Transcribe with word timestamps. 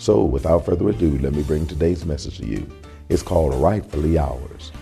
So, 0.00 0.24
without 0.24 0.64
further 0.64 0.88
ado, 0.88 1.18
let 1.18 1.34
me 1.34 1.42
bring 1.42 1.66
today's 1.66 2.06
message 2.06 2.38
to 2.38 2.46
you. 2.46 2.66
It's 3.10 3.22
called 3.22 3.52
Rightfully 3.52 4.16
Ours. 4.16 4.72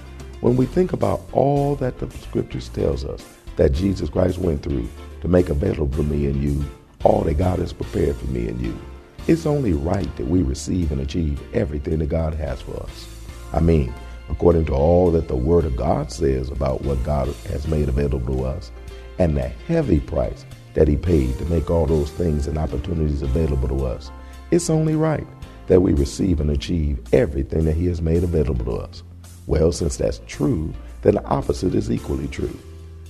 When 0.43 0.57
we 0.57 0.65
think 0.65 0.93
about 0.93 1.23
all 1.33 1.75
that 1.75 1.99
the 1.99 2.09
scriptures 2.09 2.69
tells 2.69 3.05
us 3.05 3.27
that 3.57 3.73
Jesus 3.73 4.11
Christ 4.11 4.39
went 4.39 4.63
through 4.63 4.89
to 5.23 5.27
make 5.27 5.49
available 5.49 5.91
for 5.93 6.05
me 6.05 6.27
and 6.27 6.41
you 6.41 6.65
all 7.03 7.23
that 7.23 7.37
God 7.37 7.59
has 7.59 7.73
prepared 7.73 8.15
for 8.15 8.27
me 8.27 8.47
and 8.47 8.61
you, 8.61 8.79
it's 9.27 9.45
only 9.45 9.73
right 9.73 10.17
that 10.19 10.29
we 10.29 10.43
receive 10.43 10.93
and 10.93 11.01
achieve 11.01 11.43
everything 11.53 11.99
that 11.99 12.11
God 12.11 12.35
has 12.35 12.61
for 12.61 12.81
us. 12.81 13.09
I 13.53 13.59
mean, 13.59 13.93
according 14.31 14.67
to 14.67 14.75
all 14.75 15.11
that 15.11 15.27
the 15.27 15.35
Word 15.35 15.65
of 15.65 15.75
God 15.75 16.13
says 16.13 16.49
about 16.49 16.83
what 16.83 17.03
God 17.03 17.27
has 17.49 17.67
made 17.67 17.89
available 17.89 18.37
to 18.37 18.45
us 18.45 18.71
and 19.19 19.37
the 19.37 19.49
heavy 19.49 19.99
price 19.99 20.47
that 20.75 20.87
He 20.87 20.97
paid 20.97 21.37
to 21.39 21.45
make 21.47 21.73
all 21.73 21.87
those 21.87 22.13
things 22.13 22.47
and 22.47 22.57
opportunities 22.57 23.23
available 23.23 23.67
to 23.67 23.85
us 23.85 24.13
it's 24.51 24.71
only 24.71 24.97
right 24.97 25.27
that 25.67 25.81
we 25.81 25.93
receive 25.93 26.41
and 26.41 26.51
achieve 26.51 27.01
everything 27.13 27.65
that 27.67 27.77
He 27.77 27.87
has 27.87 28.01
made 28.01 28.25
available 28.25 28.65
to 28.65 28.83
us. 28.83 29.03
Well, 29.47 29.73
since 29.73 29.97
that's 29.97 30.21
true, 30.27 30.73
then 31.03 31.15
the 31.15 31.25
opposite 31.25 31.75
is 31.75 31.91
equally 31.91 32.29
true. 32.29 32.59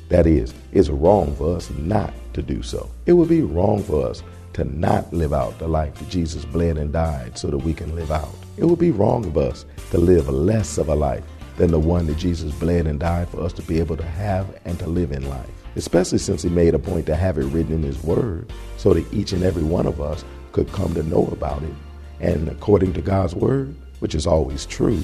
That 0.09 0.27
is, 0.27 0.55
it's 0.73 0.89
wrong 0.89 1.35
for 1.37 1.57
us 1.57 1.71
not 1.71 2.13
to 2.35 2.43
do 2.43 2.63
so. 2.63 2.91
It 3.07 3.13
would 3.13 3.29
be 3.29 3.43
wrong 3.43 3.83
for 3.83 4.07
us 4.07 4.23
to 4.55 4.65
not 4.65 5.13
live 5.13 5.33
out 5.33 5.59
the 5.59 5.69
life 5.69 5.95
that 5.95 6.09
Jesus 6.09 6.45
bled 6.45 6.79
and 6.79 6.93
died 6.93 7.39
so 7.39 7.49
that 7.49 7.59
we 7.59 7.75
can 7.75 7.95
live 7.95 8.11
out. 8.11 8.35
It 8.57 8.65
would 8.65 8.79
be 8.79 8.91
wrong 8.91 9.25
of 9.27 9.37
us 9.37 9.65
to 9.91 9.99
live 9.99 10.29
less 10.29 10.79
of 10.79 10.89
a 10.89 10.95
life 10.95 11.23
than 11.57 11.71
the 11.71 11.79
one 11.79 12.07
that 12.07 12.17
Jesus 12.17 12.53
bled 12.55 12.87
and 12.87 12.99
died 12.99 13.29
for 13.29 13.43
us 13.43 13.53
to 13.55 13.63
be 13.63 13.79
able 13.79 13.97
to 13.97 14.05
have 14.05 14.59
and 14.65 14.79
to 14.79 14.89
live 14.89 15.13
in 15.13 15.29
life. 15.29 15.51
Especially 15.77 16.19
since 16.19 16.43
he 16.43 16.49
made 16.49 16.75
a 16.75 16.79
point 16.79 17.07
to 17.07 17.15
have 17.15 17.39
it 17.39 17.45
written 17.45 17.73
in 17.73 17.83
his 17.83 18.03
word 18.03 18.51
so 18.77 18.95
that 18.95 19.13
each 19.13 19.33
and 19.33 19.45
every 19.45 19.63
one 19.63 19.87
of 19.87 20.01
us 20.01 20.25
could 20.59 20.73
come 20.73 20.93
to 20.93 21.05
know 21.05 21.29
about 21.31 21.63
it. 21.63 21.75
And 22.19 22.49
according 22.49 22.93
to 22.95 23.01
God's 23.01 23.33
word, 23.33 23.77
which 24.01 24.17
is 24.17 24.27
always 24.27 24.67
true, 24.67 25.01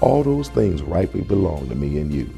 all 0.00 0.24
those 0.24 0.48
things 0.48 0.82
rightly 0.82 1.20
belong 1.20 1.68
to 1.68 1.76
me 1.76 1.98
and 2.00 2.12
you. 2.12 2.28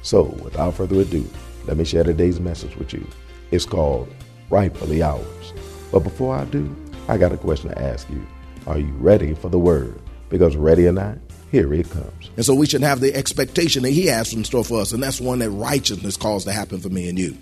So, 0.00 0.24
without 0.42 0.72
further 0.72 1.02
ado, 1.02 1.28
let 1.66 1.76
me 1.76 1.84
share 1.84 2.02
today's 2.02 2.40
message 2.40 2.76
with 2.76 2.94
you. 2.94 3.06
It's 3.50 3.66
called 3.66 4.08
Rightfully 4.48 5.02
Ours. 5.02 5.52
But 5.92 6.00
before 6.00 6.34
I 6.34 6.46
do, 6.46 6.74
I 7.08 7.18
got 7.18 7.32
a 7.32 7.36
question 7.36 7.68
to 7.68 7.78
ask 7.78 8.08
you. 8.08 8.26
Are 8.66 8.78
you 8.78 8.92
ready 8.94 9.34
for 9.34 9.50
the 9.50 9.58
word? 9.58 10.00
Because 10.30 10.56
ready 10.56 10.86
or 10.86 10.92
not, 10.92 11.18
here 11.50 11.74
it 11.74 11.90
comes. 11.90 12.30
And 12.36 12.44
so 12.46 12.54
we 12.54 12.66
should 12.66 12.80
have 12.80 13.00
the 13.00 13.14
expectation 13.14 13.82
that 13.82 13.90
he 13.90 14.06
has 14.06 14.32
in 14.32 14.44
store 14.44 14.64
for 14.64 14.80
us, 14.80 14.92
and 14.92 15.02
that's 15.02 15.20
one 15.20 15.40
that 15.40 15.50
righteousness 15.50 16.16
calls 16.16 16.44
to 16.44 16.52
happen 16.52 16.80
for 16.80 16.88
me 16.88 17.06
and 17.10 17.18
you. 17.18 17.36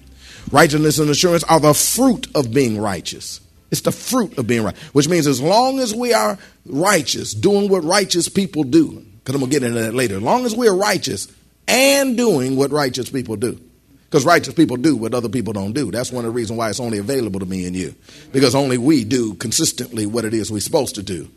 Righteousness 0.50 0.98
and 0.98 1.08
assurance 1.08 1.44
are 1.44 1.60
the 1.60 1.72
fruit 1.72 2.26
of 2.34 2.52
being 2.52 2.80
righteous. 2.80 3.40
It's 3.72 3.80
the 3.80 3.90
fruit 3.90 4.36
of 4.36 4.46
being 4.46 4.62
right, 4.62 4.76
which 4.92 5.08
means 5.08 5.26
as 5.26 5.40
long 5.40 5.80
as 5.80 5.94
we 5.94 6.12
are 6.12 6.38
righteous, 6.66 7.32
doing 7.32 7.70
what 7.70 7.82
righteous 7.82 8.28
people 8.28 8.64
do, 8.64 8.90
because 8.90 9.34
I'm 9.34 9.40
going 9.40 9.50
to 9.50 9.58
get 9.60 9.66
into 9.66 9.80
that 9.80 9.94
later, 9.94 10.16
as 10.16 10.22
long 10.22 10.44
as 10.44 10.54
we 10.54 10.68
are 10.68 10.76
righteous 10.76 11.26
and 11.66 12.14
doing 12.16 12.54
what 12.54 12.70
righteous 12.70 13.08
people 13.08 13.36
do. 13.36 13.58
Because 14.04 14.26
righteous 14.26 14.52
people 14.52 14.76
do 14.76 14.94
what 14.94 15.14
other 15.14 15.30
people 15.30 15.54
don't 15.54 15.72
do. 15.72 15.90
That's 15.90 16.12
one 16.12 16.26
of 16.26 16.32
the 16.32 16.36
reasons 16.36 16.58
why 16.58 16.68
it's 16.68 16.80
only 16.80 16.98
available 16.98 17.40
to 17.40 17.46
me 17.46 17.66
and 17.66 17.74
you. 17.74 17.94
Because 18.30 18.54
only 18.54 18.76
we 18.76 19.04
do 19.04 19.32
consistently 19.34 20.04
what 20.04 20.26
it 20.26 20.34
is 20.34 20.52
we're 20.52 20.60
supposed 20.60 20.96
to 20.96 21.02
do. 21.02 21.30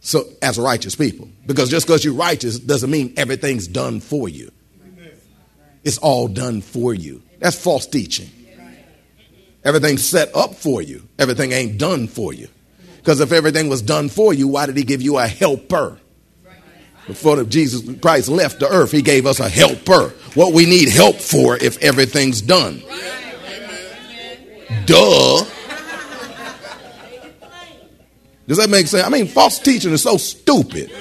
So, 0.00 0.24
as 0.40 0.58
righteous 0.58 0.94
people. 0.94 1.28
Because 1.44 1.68
just 1.68 1.86
because 1.86 2.06
you're 2.06 2.14
righteous 2.14 2.58
doesn't 2.58 2.90
mean 2.90 3.12
everything's 3.18 3.68
done 3.68 4.00
for 4.00 4.30
you. 4.30 4.50
It's 5.84 5.98
all 5.98 6.26
done 6.26 6.62
for 6.62 6.94
you. 6.94 7.22
That's 7.38 7.62
false 7.62 7.86
teaching. 7.86 8.30
Everything's 9.66 10.04
set 10.08 10.30
up 10.32 10.54
for 10.54 10.80
you. 10.80 11.08
Everything 11.18 11.50
ain't 11.50 11.76
done 11.76 12.06
for 12.06 12.32
you. 12.32 12.46
Because 12.98 13.18
if 13.18 13.32
everything 13.32 13.68
was 13.68 13.82
done 13.82 14.08
for 14.08 14.32
you, 14.32 14.46
why 14.46 14.66
did 14.66 14.76
he 14.76 14.84
give 14.84 15.02
you 15.02 15.18
a 15.18 15.26
helper? 15.26 15.98
Before 17.08 17.42
Jesus 17.42 17.82
Christ 17.98 18.28
left 18.28 18.60
the 18.60 18.68
earth, 18.68 18.92
he 18.92 19.02
gave 19.02 19.26
us 19.26 19.40
a 19.40 19.48
helper. 19.48 20.10
What 20.34 20.52
we 20.52 20.66
need 20.66 20.88
help 20.88 21.16
for 21.16 21.56
if 21.56 21.82
everything's 21.82 22.40
done. 22.42 22.80
Duh. 24.84 25.44
Does 28.46 28.58
that 28.58 28.70
make 28.70 28.86
sense? 28.86 29.04
I 29.04 29.08
mean, 29.08 29.26
false 29.26 29.58
teaching 29.58 29.92
is 29.92 30.02
so 30.02 30.16
stupid. 30.16 30.92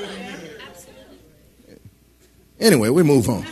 Anyway, 2.59 2.89
we 2.89 3.03
move 3.03 3.29
on. 3.29 3.45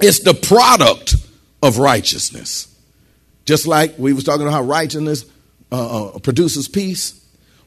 It's 0.00 0.20
the 0.20 0.32
product 0.32 1.16
of 1.64 1.78
righteousness. 1.78 2.68
Just 3.46 3.66
like 3.66 3.98
we 3.98 4.12
was 4.12 4.22
talking 4.22 4.42
about 4.42 4.52
how 4.52 4.62
righteousness 4.62 5.24
uh, 5.72 6.08
uh, 6.08 6.18
produces 6.18 6.68
peace. 6.68 7.20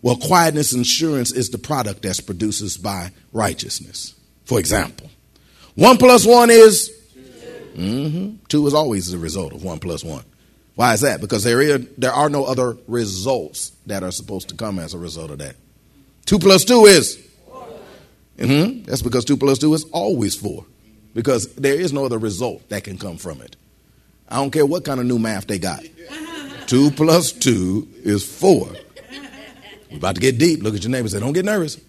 Well, 0.04 0.16
quietness 0.16 0.74
insurance 0.74 1.32
is 1.32 1.50
the 1.50 1.58
product 1.58 2.04
that's 2.04 2.22
produced 2.22 2.84
by 2.84 3.12
righteousness. 3.34 4.14
For 4.46 4.60
example, 4.60 5.10
one 5.74 5.98
plus 5.98 6.26
one 6.26 6.52
is 6.52 6.92
mm-hmm, 7.76 8.36
two 8.48 8.68
is 8.68 8.76
always 8.76 9.12
the 9.12 9.18
result 9.18 9.54
of 9.54 9.64
one 9.64 9.80
plus 9.80 10.04
one. 10.04 10.24
Why 10.76 10.94
is 10.94 11.02
that? 11.02 11.20
Because 11.20 11.44
there, 11.44 11.60
is, 11.60 11.88
there 11.98 12.14
are 12.14 12.30
no 12.30 12.46
other 12.46 12.78
results 12.88 13.72
that 13.88 14.04
are 14.04 14.12
supposed 14.12 14.50
to 14.50 14.56
come 14.56 14.78
as 14.78 14.94
a 14.94 15.00
result 15.00 15.32
of 15.32 15.40
that. 15.40 15.56
Two 16.28 16.38
plus 16.38 16.64
two 16.66 16.86
is. 16.86 17.18
Mm-hmm, 18.38 18.84
that's 18.84 19.02
because 19.02 19.26
two 19.26 19.38
plus 19.38 19.58
two 19.58 19.74
is 19.74 19.86
always 19.86 20.36
four. 20.36 20.66
Because 21.16 21.56
there 21.56 21.74
is 21.74 21.94
no 21.94 22.06
other 22.06 22.20
result 22.20 22.70
that 22.70 22.84
can 22.84 23.00
come 23.00 23.18
from 23.18 23.42
it. 23.42 23.56
I 24.30 24.38
don't 24.38 24.52
care 24.52 24.66
what 24.66 24.84
kind 24.84 25.00
of 25.00 25.06
new 25.06 25.20
math 25.20 25.48
they 25.48 25.60
got. 25.60 25.84
two 26.68 26.92
plus 26.92 27.32
two 27.32 27.88
is 28.04 28.26
four. 28.26 28.70
We're 29.90 29.98
about 29.98 30.16
to 30.16 30.22
get 30.22 30.38
deep. 30.38 30.62
Look 30.64 30.76
at 30.76 30.84
your 30.84 30.92
neighbor 30.92 31.08
say, 31.08 31.20
Don't 31.20 31.34
get 31.34 31.46
nervous. 31.46 31.80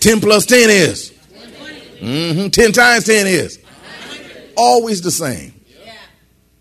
10 0.00 0.20
plus 0.20 0.46
10 0.46 0.70
is. 0.70 1.12
Mm-hmm. 2.00 2.48
10 2.48 2.72
times 2.72 3.04
10 3.04 3.26
is. 3.26 3.58
Always 4.56 5.02
the 5.02 5.10
same. 5.10 5.54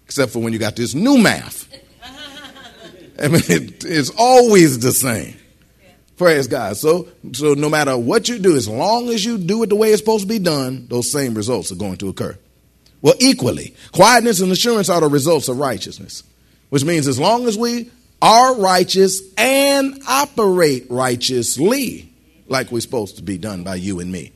Except 0.05 0.31
for 0.31 0.39
when 0.39 0.53
you 0.53 0.59
got 0.59 0.75
this 0.75 0.95
new 0.95 1.17
math. 1.17 1.67
I 3.21 3.27
mean, 3.27 3.41
it, 3.47 3.83
it's 3.85 4.11
always 4.17 4.79
the 4.79 4.91
same. 4.91 5.35
Praise 6.17 6.47
God. 6.47 6.77
So, 6.77 7.07
so 7.33 7.53
no 7.53 7.69
matter 7.69 7.97
what 7.97 8.27
you 8.29 8.39
do, 8.39 8.55
as 8.55 8.67
long 8.67 9.09
as 9.09 9.23
you 9.23 9.37
do 9.37 9.61
it 9.63 9.67
the 9.67 9.75
way 9.75 9.89
it's 9.91 9.99
supposed 9.99 10.23
to 10.23 10.27
be 10.27 10.39
done, 10.39 10.87
those 10.87 11.11
same 11.11 11.35
results 11.35 11.71
are 11.71 11.75
going 11.75 11.97
to 11.97 12.09
occur. 12.09 12.37
Well, 13.01 13.15
equally, 13.19 13.75
quietness 13.91 14.41
and 14.41 14.51
assurance 14.51 14.89
are 14.89 15.01
the 15.01 15.07
results 15.07 15.47
of 15.47 15.57
righteousness, 15.57 16.23
which 16.69 16.83
means 16.83 17.07
as 17.07 17.19
long 17.19 17.47
as 17.47 17.57
we 17.57 17.91
are 18.21 18.55
righteous 18.55 19.21
and 19.37 20.01
operate 20.07 20.87
righteously, 20.89 22.11
like 22.47 22.71
we're 22.71 22.81
supposed 22.81 23.17
to 23.17 23.23
be 23.23 23.37
done 23.37 23.63
by 23.63 23.75
you 23.75 23.99
and 23.99 24.11
me, 24.11 24.31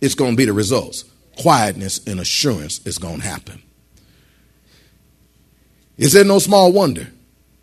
it's 0.00 0.14
going 0.14 0.32
to 0.32 0.36
be 0.36 0.44
the 0.44 0.52
results. 0.52 1.04
Quietness 1.38 2.06
and 2.06 2.20
assurance 2.20 2.84
is 2.86 2.98
going 2.98 3.20
to 3.20 3.26
happen. 3.26 3.60
Is 5.96 6.12
there 6.12 6.24
no 6.24 6.38
small 6.38 6.72
wonder 6.72 7.08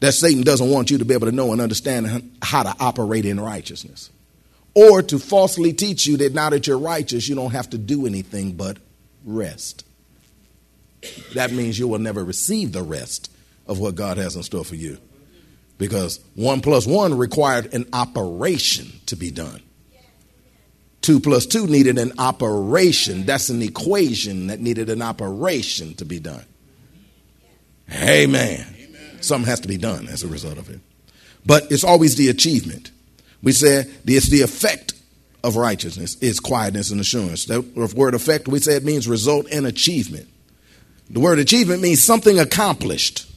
that 0.02 0.14
Satan 0.14 0.44
doesn't 0.44 0.70
want 0.70 0.92
you 0.92 0.98
to 0.98 1.06
be 1.06 1.14
able 1.14 1.28
to 1.28 1.32
know 1.32 1.54
and 1.54 1.62
understand 1.62 2.32
how 2.42 2.64
to 2.64 2.76
operate 2.80 3.26
in 3.26 3.40
righteousness? 3.40 4.10
Or 4.74 5.02
to 5.04 5.20
falsely 5.20 5.74
teach 5.74 6.06
you 6.06 6.18
that 6.18 6.34
now 6.34 6.50
that 6.50 6.68
you're 6.68 6.78
righteous, 6.78 7.28
you 7.28 7.36
don't 7.36 7.52
have 7.52 7.70
to 7.72 7.78
do 7.78 8.06
anything 8.06 8.54
but 8.54 8.78
rest 9.24 9.86
that 11.34 11.52
means 11.52 11.80
you 11.80 11.88
will 11.88 12.00
never 12.00 12.24
receive 12.24 12.72
the 12.72 12.84
rest 12.84 13.32
of 13.68 13.80
what 13.80 13.96
God 13.96 14.18
has 14.18 14.36
in 14.36 14.44
store 14.44 14.66
for 14.66 14.76
you. 14.76 14.98
Because 15.78 16.20
one 16.36 16.62
plus 16.62 16.86
one 16.86 17.18
required 17.18 17.74
an 17.74 17.86
operation 17.92 18.92
to 19.08 19.16
be 19.16 19.32
done. 19.32 19.62
Two 21.02 21.20
plus 21.20 21.48
two 21.48 21.66
needed 21.66 21.98
an 21.98 22.14
operation. 22.20 23.26
That's 23.26 23.50
an 23.50 23.62
equation 23.62 24.48
that 24.48 24.60
needed 24.60 24.90
an 24.90 25.02
operation 25.02 25.96
to 25.96 26.06
be 26.06 26.20
done. 26.20 26.46
Amen. 27.92 28.66
Amen. 28.78 29.22
Something 29.22 29.50
has 29.50 29.62
to 29.62 29.68
be 29.68 29.78
done 29.78 30.08
as 30.08 30.24
a 30.24 30.28
result 30.28 30.60
of 30.60 30.70
it. 30.70 30.80
But 31.46 31.72
it's 31.72 31.84
always 31.84 32.16
the 32.16 32.30
achievement. 32.30 32.92
We 33.42 33.52
said 33.52 33.92
it's 34.06 34.30
the 34.30 34.42
effect 34.42 34.94
of 35.44 35.56
righteousness 35.56 36.16
is 36.22 36.40
quietness 36.40 36.92
and 36.92 37.02
assurance. 37.02 37.46
That 37.46 37.62
word 37.96 38.14
effect, 38.14 38.48
we 38.48 38.60
say 38.60 38.76
it 38.76 38.84
means 38.84 39.08
result 39.08 39.48
and 39.52 39.66
achievement. 39.66 40.28
The 41.12 41.20
word 41.20 41.40
achievement 41.40 41.82
means 41.82 42.02
something 42.02 42.40
accomplished, 42.40 43.30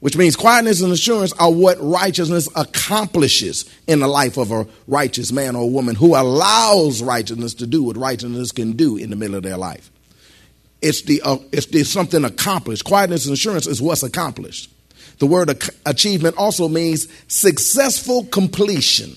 which 0.00 0.14
means 0.14 0.36
quietness 0.36 0.82
and 0.82 0.92
assurance 0.92 1.32
are 1.38 1.50
what 1.50 1.78
righteousness 1.80 2.50
accomplishes 2.54 3.64
in 3.86 4.00
the 4.00 4.08
life 4.08 4.36
of 4.36 4.50
a 4.50 4.66
righteous 4.86 5.32
man 5.32 5.56
or 5.56 5.70
woman 5.70 5.94
who 5.94 6.14
allows 6.14 7.02
righteousness 7.02 7.54
to 7.54 7.66
do 7.66 7.82
what 7.82 7.96
righteousness 7.96 8.52
can 8.52 8.72
do 8.72 8.98
in 8.98 9.08
the 9.08 9.16
middle 9.16 9.36
of 9.36 9.42
their 9.42 9.56
life. 9.56 9.90
It's 10.82 11.00
the, 11.02 11.22
uh, 11.22 11.38
it's 11.50 11.66
the 11.66 11.82
something 11.84 12.26
accomplished. 12.26 12.84
Quietness 12.84 13.24
and 13.24 13.32
assurance 13.32 13.66
is 13.66 13.80
what's 13.80 14.02
accomplished. 14.02 14.70
The 15.18 15.26
word 15.26 15.62
achievement 15.86 16.36
also 16.36 16.68
means 16.68 17.08
successful 17.28 18.24
completion 18.24 19.14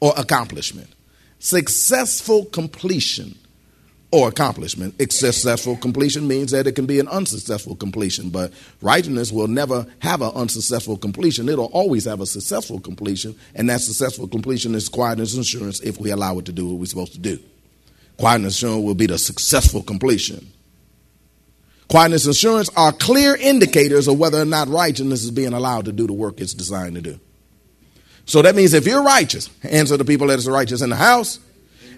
or 0.00 0.14
accomplishment. 0.16 0.88
Successful 1.38 2.46
completion 2.46 3.36
or 4.14 4.28
accomplishment. 4.28 4.94
Successful 5.12 5.76
completion 5.76 6.28
means 6.28 6.52
that 6.52 6.68
it 6.68 6.76
can 6.76 6.86
be 6.86 7.00
an 7.00 7.08
unsuccessful 7.08 7.74
completion, 7.74 8.30
but 8.30 8.52
righteousness 8.80 9.32
will 9.32 9.48
never 9.48 9.84
have 9.98 10.22
an 10.22 10.30
unsuccessful 10.36 10.96
completion. 10.96 11.48
It'll 11.48 11.64
always 11.66 12.04
have 12.04 12.20
a 12.20 12.26
successful 12.26 12.78
completion, 12.78 13.34
and 13.56 13.68
that 13.68 13.80
successful 13.80 14.28
completion 14.28 14.76
is 14.76 14.88
quietness 14.88 15.36
assurance 15.36 15.80
if 15.80 15.98
we 15.98 16.10
allow 16.10 16.38
it 16.38 16.44
to 16.44 16.52
do 16.52 16.68
what 16.68 16.78
we're 16.78 16.86
supposed 16.86 17.14
to 17.14 17.18
do. 17.18 17.40
Quietness 18.16 18.54
assurance 18.54 18.84
will 18.84 18.94
be 18.94 19.06
the 19.06 19.18
successful 19.18 19.82
completion. 19.82 20.46
Quietness 21.88 22.26
assurance 22.26 22.70
are 22.76 22.92
clear 22.92 23.34
indicators 23.34 24.06
of 24.06 24.16
whether 24.16 24.40
or 24.40 24.44
not 24.44 24.68
righteousness 24.68 25.24
is 25.24 25.32
being 25.32 25.52
allowed 25.52 25.86
to 25.86 25.92
do 25.92 26.06
the 26.06 26.12
work 26.12 26.40
it's 26.40 26.54
designed 26.54 26.94
to 26.94 27.02
do. 27.02 27.18
So 28.26 28.42
that 28.42 28.54
means 28.54 28.74
if 28.74 28.86
you're 28.86 29.02
righteous, 29.02 29.50
answer 29.64 29.96
the 29.96 30.04
people 30.04 30.28
that 30.28 30.38
is 30.38 30.48
righteous 30.48 30.82
in 30.82 30.90
the 30.90 30.96
house. 30.96 31.40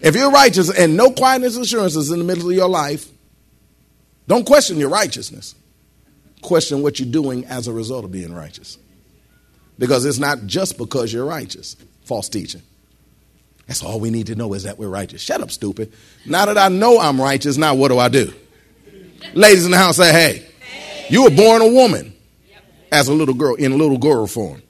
If 0.02 0.14
you're 0.14 0.31
righteous 0.31 0.70
and 0.70 0.96
no 0.96 1.10
quietness 1.10 1.56
and 1.56 1.64
assurance 1.64 1.96
is 1.96 2.10
in 2.10 2.19
the 2.19 2.25
middle 2.25 2.48
of 2.48 2.56
your 2.56 2.69
life, 2.69 3.06
don't 4.28 4.44
question 4.44 4.78
your 4.78 4.88
righteousness. 4.90 5.54
Question 6.43 6.82
what 6.82 6.98
you're 6.98 7.10
doing 7.10 7.44
as 7.46 7.69
a 7.69 7.72
result 7.72 8.04
of 8.04 8.12
being 8.12 8.34
righteous. 8.34 8.78
Because 9.78 10.04
it's 10.04 10.19
not 10.19 10.46
just 10.46 10.78
because 10.78 11.12
you're 11.12 11.25
righteous. 11.25 11.76
False 12.04 12.28
teaching. 12.28 12.62
That's 13.66 13.82
all 13.82 13.98
we 13.98 14.10
need 14.10 14.28
to 14.28 14.34
know 14.34 14.52
is 14.54 14.62
that 14.62 14.78
we're 14.78 14.88
righteous. 14.88 15.20
Shut 15.20 15.40
up, 15.40 15.50
stupid. 15.50 15.93
Now 16.25 16.46
that 16.46 16.56
I 16.56 16.69
know 16.69 17.00
I'm 17.00 17.20
righteous, 17.20 17.56
now 17.56 17.75
what 17.75 17.88
do 17.88 17.98
I 17.98 18.08
do? 18.08 18.32
Ladies 19.34 19.64
in 19.64 19.72
the 19.72 19.76
house 19.76 19.96
say, 19.96 20.12
hey, 20.12 20.46
you 21.08 21.25
were 21.25 21.31
born 21.31 21.62
a 21.62 21.69
woman 21.69 22.14
as 22.93 23.08
a 23.08 23.12
little 23.12 23.34
girl 23.34 23.54
in 23.56 23.72
a 23.72 23.76
little 23.76 23.98
girl 23.98 24.26
form. 24.26 24.62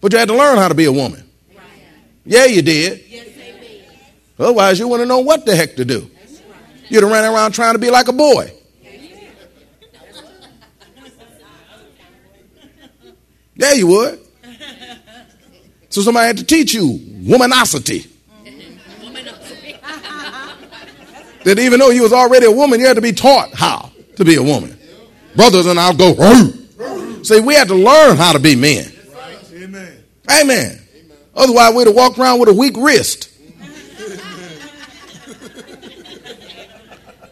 But 0.00 0.12
you 0.12 0.18
had 0.18 0.28
to 0.28 0.36
learn 0.36 0.58
how 0.58 0.68
to 0.68 0.74
be 0.74 0.84
a 0.84 0.92
woman. 0.92 1.22
Yeah, 2.24 2.46
you 2.46 2.62
did. 2.62 3.04
Otherwise, 4.38 4.78
you 4.78 4.88
wouldn't 4.88 5.08
know 5.08 5.20
what 5.20 5.46
the 5.46 5.56
heck 5.56 5.76
to 5.76 5.84
do. 5.84 6.10
You'd 6.88 7.02
have 7.02 7.10
ran 7.10 7.24
around 7.24 7.52
trying 7.52 7.72
to 7.72 7.78
be 7.78 7.90
like 7.90 8.08
a 8.08 8.12
boy. 8.12 8.52
Yeah, 13.56 13.72
you 13.72 13.86
would. 13.86 14.20
So 15.88 16.02
somebody 16.02 16.26
had 16.26 16.36
to 16.38 16.44
teach 16.44 16.74
you 16.74 16.98
womanosity. 17.22 18.06
that 21.44 21.58
even 21.58 21.78
though 21.78 21.90
you 21.90 22.02
was 22.02 22.12
already 22.12 22.44
a 22.46 22.50
woman, 22.50 22.80
you 22.80 22.86
had 22.86 22.96
to 22.96 23.00
be 23.00 23.12
taught 23.12 23.54
how 23.54 23.90
to 24.16 24.24
be 24.24 24.34
a 24.34 24.42
woman. 24.42 24.76
Brothers 25.36 25.66
and 25.66 25.78
I'll 25.78 25.94
go, 25.94 26.14
Roo. 26.14 27.24
see, 27.24 27.40
we 27.40 27.54
had 27.54 27.68
to 27.68 27.74
learn 27.74 28.16
how 28.16 28.32
to 28.32 28.38
be 28.38 28.56
men. 28.56 28.92
Amen. 29.54 30.04
Amen. 30.30 30.78
Otherwise, 31.34 31.74
we'd 31.74 31.86
have 31.86 31.96
walked 31.96 32.18
around 32.18 32.40
with 32.40 32.48
a 32.48 32.54
weak 32.54 32.76
wrist. 32.76 33.25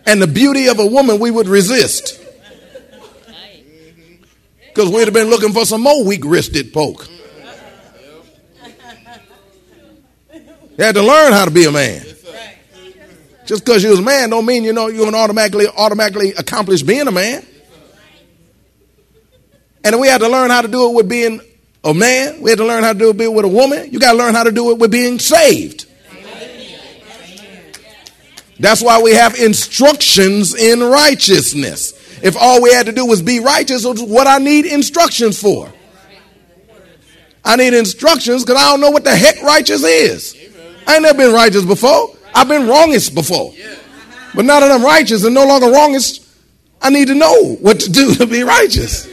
And 0.06 0.21
the 0.21 0.27
beauty 0.27 0.69
of 0.69 0.79
a 0.79 0.87
woman 0.87 1.19
we 1.19 1.31
would 1.31 1.49
resist. 1.49 2.21
Because 4.69 4.91
we'd 4.91 5.05
have 5.05 5.15
been 5.15 5.31
looking 5.31 5.53
for 5.53 5.65
some 5.65 5.83
more 5.83 6.05
weak 6.05 6.25
wristed 6.25 6.73
folk. 6.73 7.09
You 10.77 10.85
had 10.85 10.97
to 10.97 11.03
learn 11.03 11.33
how 11.33 11.45
to 11.45 11.51
be 11.53 11.65
a 11.67 11.71
man. 11.71 12.05
Just 13.47 13.65
because 13.65 13.85
you're 13.85 13.99
a 13.99 14.03
man 14.03 14.31
don't 14.31 14.47
mean 14.47 14.65
you 14.65 14.73
know 14.73 14.89
you 14.89 15.05
can 15.05 15.15
automatically 15.15 15.67
automatically 15.69 16.33
accomplish 16.33 16.83
being 16.83 17.06
a 17.06 17.12
man. 17.12 17.47
And 19.85 20.01
we 20.01 20.09
had 20.09 20.23
to 20.23 20.29
learn 20.29 20.51
how 20.51 20.62
to 20.62 20.69
do 20.69 20.91
it 20.91 20.95
with 20.95 21.09
being 21.09 21.41
a 21.85 21.93
man. 21.93 22.41
We 22.41 22.51
had 22.51 22.56
to 22.56 22.65
learn 22.65 22.83
how 22.83 22.95
to 22.95 22.99
do 22.99 23.11
it 23.11 23.33
with 23.33 23.45
a 23.45 23.49
woman. 23.49 23.93
You 23.93 24.01
got 24.01 24.12
to 24.12 24.19
learn 24.19 24.35
how 24.35 24.45
to 24.45 24.51
do 24.51 24.71
it 24.71 24.79
with 24.79 24.91
being 24.91 25.19
saved. 25.19 25.87
That's 28.64 28.81
why 28.81 28.99
we 29.02 29.12
have 29.12 29.34
instructions 29.34 30.55
in 30.55 30.82
righteousness. 30.82 31.93
If 32.22 32.34
all 32.34 32.62
we 32.62 32.72
had 32.72 32.87
to 32.87 32.93
do 32.93 33.05
was 33.05 33.20
be 33.20 33.38
righteous, 33.38 33.84
what 33.84 34.26
I 34.26 34.38
need 34.38 34.64
instructions 34.64 35.38
for. 35.38 35.70
I 37.44 37.56
need 37.56 37.75
instructions 37.75 38.43
because 38.43 38.56
I 38.56 38.70
don't 38.70 38.81
know 38.81 38.88
what 38.88 39.05
the 39.05 39.14
heck 39.14 39.43
righteous 39.43 39.84
is. 39.84 40.34
I 40.87 40.94
ain't 40.94 41.02
never 41.02 41.19
been 41.19 41.34
righteous 41.34 41.66
before. 41.66 42.16
I've 42.34 42.49
been 42.49 42.66
wrongest 42.66 43.14
before. 43.14 43.52
But 44.34 44.46
now 44.46 44.61
that 44.61 44.70
I'm 44.70 44.82
righteous 44.82 45.25
and 45.25 45.34
no 45.34 45.46
longer 45.46 45.70
wrongest, 45.70 46.26
I 46.81 46.88
need 46.88 47.08
to 47.08 47.14
know 47.14 47.56
what 47.56 47.81
to 47.81 47.90
do 47.90 48.14
to 48.14 48.26
be 48.26 48.44
righteous. 48.44 49.06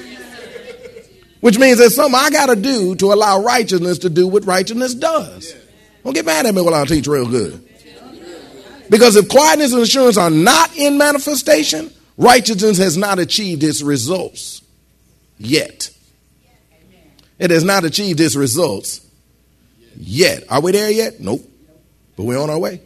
Which 1.42 1.60
means 1.60 1.78
there's 1.78 1.96
something 1.96 2.18
I 2.18 2.30
got 2.30 2.46
to 2.46 2.56
do 2.56 2.96
to 2.96 3.12
allow 3.12 3.44
righteousness 3.44 3.98
to 3.98 4.10
do 4.10 4.30
what 4.30 4.46
righteousness 4.46 4.96
does. 4.96 5.54
Don't 6.06 6.14
get 6.14 6.26
mad 6.26 6.46
at 6.46 6.56
me 6.56 6.62
while 6.62 6.74
I 6.74 6.86
teach 6.86 7.06
real 7.06 7.28
good. 7.28 7.68
Because 8.92 9.16
if 9.16 9.30
quietness 9.30 9.72
and 9.72 9.82
assurance 9.82 10.18
are 10.18 10.30
not 10.30 10.76
in 10.76 10.98
manifestation, 10.98 11.90
righteousness 12.18 12.78
has 12.78 12.98
not 12.98 13.20
achieved 13.20 13.64
its 13.64 13.82
results 13.82 14.62
yet. 15.40 15.90
It 17.40 17.52
has 17.52 17.64
not 17.64 17.86
achieved 17.86 18.20
its 18.20 18.36
results 18.36 19.00
yet. 19.96 20.44
Are 20.50 20.60
we 20.60 20.74
there 20.74 20.92
yet? 20.92 21.22
Nope. 21.22 21.42
But 22.18 22.26
we're 22.26 22.38
on 22.38 22.50
our 22.50 22.60
way. 22.60 22.82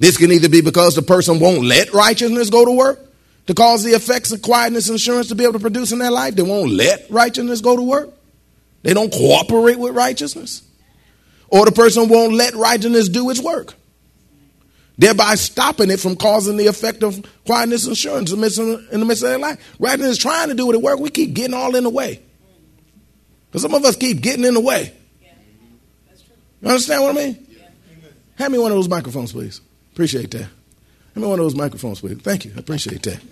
This 0.00 0.16
can 0.16 0.32
either 0.32 0.48
be 0.48 0.62
because 0.62 0.96
the 0.96 1.02
person 1.02 1.38
won't 1.38 1.62
let 1.62 1.92
righteousness 1.92 2.50
go 2.50 2.64
to 2.64 2.72
work 2.72 2.98
to 3.46 3.54
cause 3.54 3.84
the 3.84 3.92
effects 3.92 4.32
of 4.32 4.42
quietness 4.42 4.88
and 4.88 4.96
assurance 4.96 5.28
to 5.28 5.36
be 5.36 5.44
able 5.44 5.52
to 5.52 5.60
produce 5.60 5.92
in 5.92 6.00
their 6.00 6.10
life. 6.10 6.34
They 6.34 6.42
won't 6.42 6.72
let 6.72 7.06
righteousness 7.08 7.60
go 7.60 7.76
to 7.76 7.82
work. 7.82 8.10
They 8.82 8.94
don't 8.94 9.12
cooperate 9.12 9.78
with 9.78 9.94
righteousness. 9.94 10.62
Or 11.48 11.64
the 11.64 11.72
person 11.72 12.08
won't 12.08 12.34
let 12.34 12.54
righteousness 12.54 13.08
do 13.08 13.30
its 13.30 13.40
work, 13.40 13.74
thereby 14.98 15.34
stopping 15.34 15.90
it 15.90 16.00
from 16.00 16.16
causing 16.16 16.56
the 16.56 16.66
effect 16.66 17.02
of 17.02 17.24
quietness 17.44 17.84
and 17.84 17.92
assurance 17.92 18.32
in 18.32 18.40
the 18.40 19.06
midst 19.06 19.22
of 19.22 19.28
their 19.28 19.38
life. 19.38 19.74
Rather 19.78 20.04
than 20.04 20.16
trying 20.16 20.48
to 20.48 20.54
do 20.54 20.70
it 20.70 20.74
at 20.74 20.82
work. 20.82 20.98
We 20.98 21.10
keep 21.10 21.34
getting 21.34 21.54
all 21.54 21.74
in 21.76 21.84
the 21.84 21.90
way. 21.90 22.22
Because 23.48 23.62
some 23.62 23.74
of 23.74 23.84
us 23.84 23.96
keep 23.96 24.20
getting 24.20 24.44
in 24.44 24.54
the 24.54 24.60
way. 24.60 24.92
You 26.62 26.68
understand 26.68 27.02
what 27.02 27.16
I 27.16 27.26
mean? 27.26 27.46
Hand 28.36 28.52
me 28.52 28.58
one 28.58 28.72
of 28.72 28.76
those 28.76 28.88
microphones, 28.88 29.32
please. 29.32 29.60
Appreciate 29.92 30.30
that. 30.32 30.42
Hand 30.42 30.50
me 31.16 31.26
one 31.26 31.38
of 31.38 31.44
those 31.44 31.54
microphones, 31.54 32.00
please. 32.00 32.18
Thank 32.18 32.44
you. 32.44 32.52
I 32.56 32.60
appreciate 32.60 33.02
that. 33.02 33.22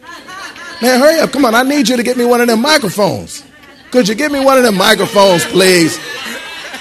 Man, 0.82 1.00
hurry 1.00 1.20
up. 1.20 1.30
Come 1.32 1.44
on. 1.44 1.54
I 1.54 1.62
need 1.62 1.88
you 1.88 1.96
to 1.96 2.02
get 2.02 2.16
me 2.16 2.24
one 2.24 2.40
of 2.40 2.46
them 2.46 2.60
microphones. 2.60 3.42
Could 3.90 4.08
you 4.08 4.14
give 4.14 4.32
me 4.32 4.44
one 4.44 4.56
of 4.58 4.64
them 4.64 4.76
microphones, 4.76 5.44
please? 5.44 5.98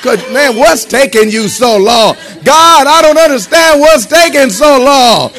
Could, 0.03 0.19
man, 0.33 0.57
what's 0.57 0.83
taking 0.83 1.29
you 1.29 1.48
so 1.48 1.77
long? 1.77 2.17
God, 2.43 2.88
I 2.88 3.01
don't 3.01 3.17
understand 3.17 3.79
what's 3.79 4.05
taking 4.05 4.50
so 4.50 4.83
long. 4.83 5.31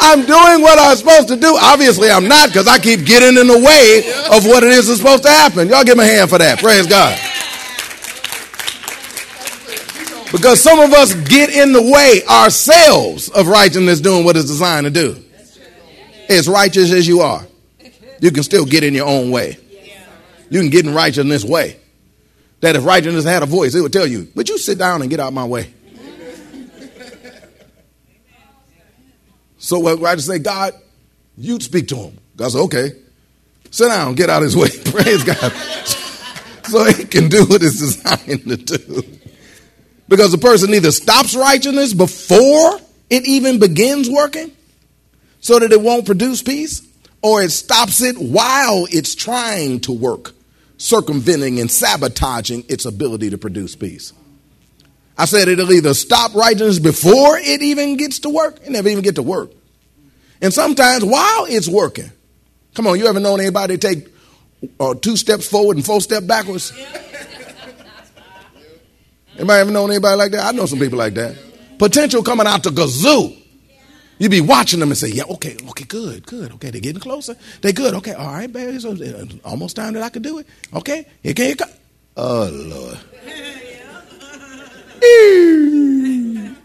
I'm 0.00 0.26
doing 0.26 0.62
what 0.62 0.80
I'm 0.80 0.96
supposed 0.96 1.28
to 1.28 1.36
do. 1.36 1.56
Obviously, 1.62 2.10
I'm 2.10 2.26
not 2.26 2.48
because 2.48 2.66
I 2.66 2.80
keep 2.80 3.06
getting 3.06 3.38
in 3.38 3.46
the 3.46 3.58
way 3.58 4.02
of 4.36 4.44
what 4.46 4.64
it 4.64 4.72
is 4.72 4.88
that's 4.88 4.98
supposed 4.98 5.22
to 5.22 5.30
happen. 5.30 5.68
Y'all 5.68 5.84
give 5.84 5.96
me 5.96 6.02
a 6.02 6.06
hand 6.08 6.28
for 6.28 6.38
that. 6.38 6.58
Praise 6.58 6.88
God. 6.88 7.16
Because 10.32 10.60
some 10.60 10.80
of 10.80 10.92
us 10.92 11.14
get 11.28 11.50
in 11.50 11.72
the 11.72 11.82
way 11.82 12.22
ourselves 12.28 13.28
of 13.28 13.46
righteousness 13.46 14.00
doing 14.00 14.24
what 14.24 14.36
it's 14.36 14.46
designed 14.46 14.86
to 14.86 14.90
do. 14.90 15.22
As 16.28 16.48
righteous 16.48 16.90
as 16.90 17.06
you 17.06 17.20
are, 17.20 17.46
you 18.20 18.32
can 18.32 18.42
still 18.42 18.64
get 18.64 18.82
in 18.82 18.92
your 18.92 19.06
own 19.06 19.30
way. 19.30 19.56
You 20.48 20.60
can 20.60 20.70
get 20.70 20.84
in 20.84 20.94
righteousness 20.94 21.44
way. 21.44 21.76
That 22.60 22.76
if 22.76 22.84
righteousness 22.84 23.24
had 23.24 23.42
a 23.42 23.46
voice, 23.46 23.74
it 23.74 23.80
would 23.80 23.92
tell 23.92 24.06
you, 24.06 24.28
Would 24.34 24.48
you 24.48 24.58
sit 24.58 24.78
down 24.78 25.00
and 25.00 25.10
get 25.10 25.20
out 25.20 25.32
my 25.32 25.44
way. 25.44 25.72
So 29.60 29.78
what 29.78 30.00
just 30.16 30.26
say, 30.26 30.38
God, 30.38 30.72
you'd 31.36 31.62
speak 31.62 31.88
to 31.88 31.96
him. 31.96 32.18
God 32.34 32.50
said, 32.50 32.60
okay, 32.62 32.92
sit 33.70 33.88
down, 33.88 34.14
get 34.14 34.30
out 34.30 34.38
of 34.38 34.44
his 34.44 34.56
way. 34.56 34.68
Praise 34.86 35.22
God. 35.22 35.52
so 36.64 36.84
he 36.86 37.04
can 37.04 37.28
do 37.28 37.44
what 37.44 37.62
it's 37.62 37.78
designed 37.78 38.48
to 38.48 38.56
do. 38.56 39.02
Because 40.08 40.32
the 40.32 40.38
person 40.38 40.72
either 40.72 40.90
stops 40.90 41.36
righteousness 41.36 41.92
before 41.92 42.80
it 43.10 43.26
even 43.26 43.60
begins 43.60 44.08
working 44.08 44.50
so 45.40 45.58
that 45.58 45.72
it 45.72 45.80
won't 45.80 46.06
produce 46.06 46.42
peace, 46.42 46.82
or 47.22 47.42
it 47.42 47.50
stops 47.50 48.00
it 48.02 48.16
while 48.16 48.86
it's 48.90 49.14
trying 49.14 49.80
to 49.80 49.92
work, 49.92 50.32
circumventing 50.80 51.60
and 51.60 51.70
sabotaging 51.70 52.64
its 52.68 52.86
ability 52.86 53.28
to 53.30 53.36
produce 53.38 53.76
peace. 53.76 54.14
I 55.18 55.26
said 55.26 55.48
it'll 55.48 55.70
either 55.70 55.92
stop 55.92 56.34
righteousness 56.34 56.78
before 56.78 57.36
it 57.36 57.60
even 57.60 57.98
gets 57.98 58.20
to 58.20 58.30
work, 58.30 58.60
it 58.64 58.70
never 58.70 58.88
even 58.88 59.04
get 59.04 59.16
to 59.16 59.22
work. 59.22 59.50
And 60.40 60.54
sometimes 60.54 61.04
while 61.04 61.44
it's 61.44 61.68
working, 61.68 62.10
come 62.74 62.86
on, 62.86 62.98
you 62.98 63.06
ever 63.06 63.20
known 63.20 63.40
anybody 63.40 63.76
take 63.76 64.08
uh, 64.78 64.94
two 64.94 65.18
steps 65.18 65.46
forward 65.46 65.76
and 65.76 65.84
four 65.84 66.00
steps 66.00 66.24
backwards? 66.26 66.72
Anybody 69.36 69.60
ever 69.60 69.70
known 69.70 69.90
anybody 69.90 70.16
like 70.16 70.32
that? 70.32 70.46
I 70.46 70.52
know 70.52 70.64
some 70.64 70.78
people 70.78 70.98
like 70.98 71.14
that. 71.14 71.36
Potential 71.78 72.22
coming 72.22 72.46
out 72.46 72.62
the 72.62 72.70
gazoo. 72.70 73.39
You 74.20 74.28
be 74.28 74.40
watching 74.42 74.80
them 74.80 74.90
and 74.90 74.98
say, 74.98 75.08
yeah, 75.08 75.22
okay, 75.30 75.56
okay, 75.70 75.86
good, 75.86 76.26
good. 76.26 76.52
Okay, 76.52 76.68
they're 76.68 76.82
getting 76.82 77.00
closer. 77.00 77.34
They're 77.62 77.72
good. 77.72 77.94
Okay, 77.94 78.12
all 78.12 78.34
right, 78.34 78.52
baby. 78.52 78.78
So, 78.78 78.92
uh, 78.92 79.24
almost 79.46 79.76
time 79.76 79.94
that 79.94 80.02
I 80.02 80.10
could 80.10 80.22
do 80.22 80.38
it. 80.38 80.46
Okay, 80.74 81.06
here 81.22 81.32
can 81.32 81.48
you 81.48 81.56
come. 81.56 81.70
Oh, 82.18 82.50
Lord. 82.52 82.98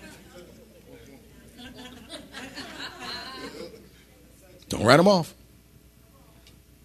Don't 4.68 4.84
write 4.84 4.98
them 4.98 5.08
off. 5.08 5.34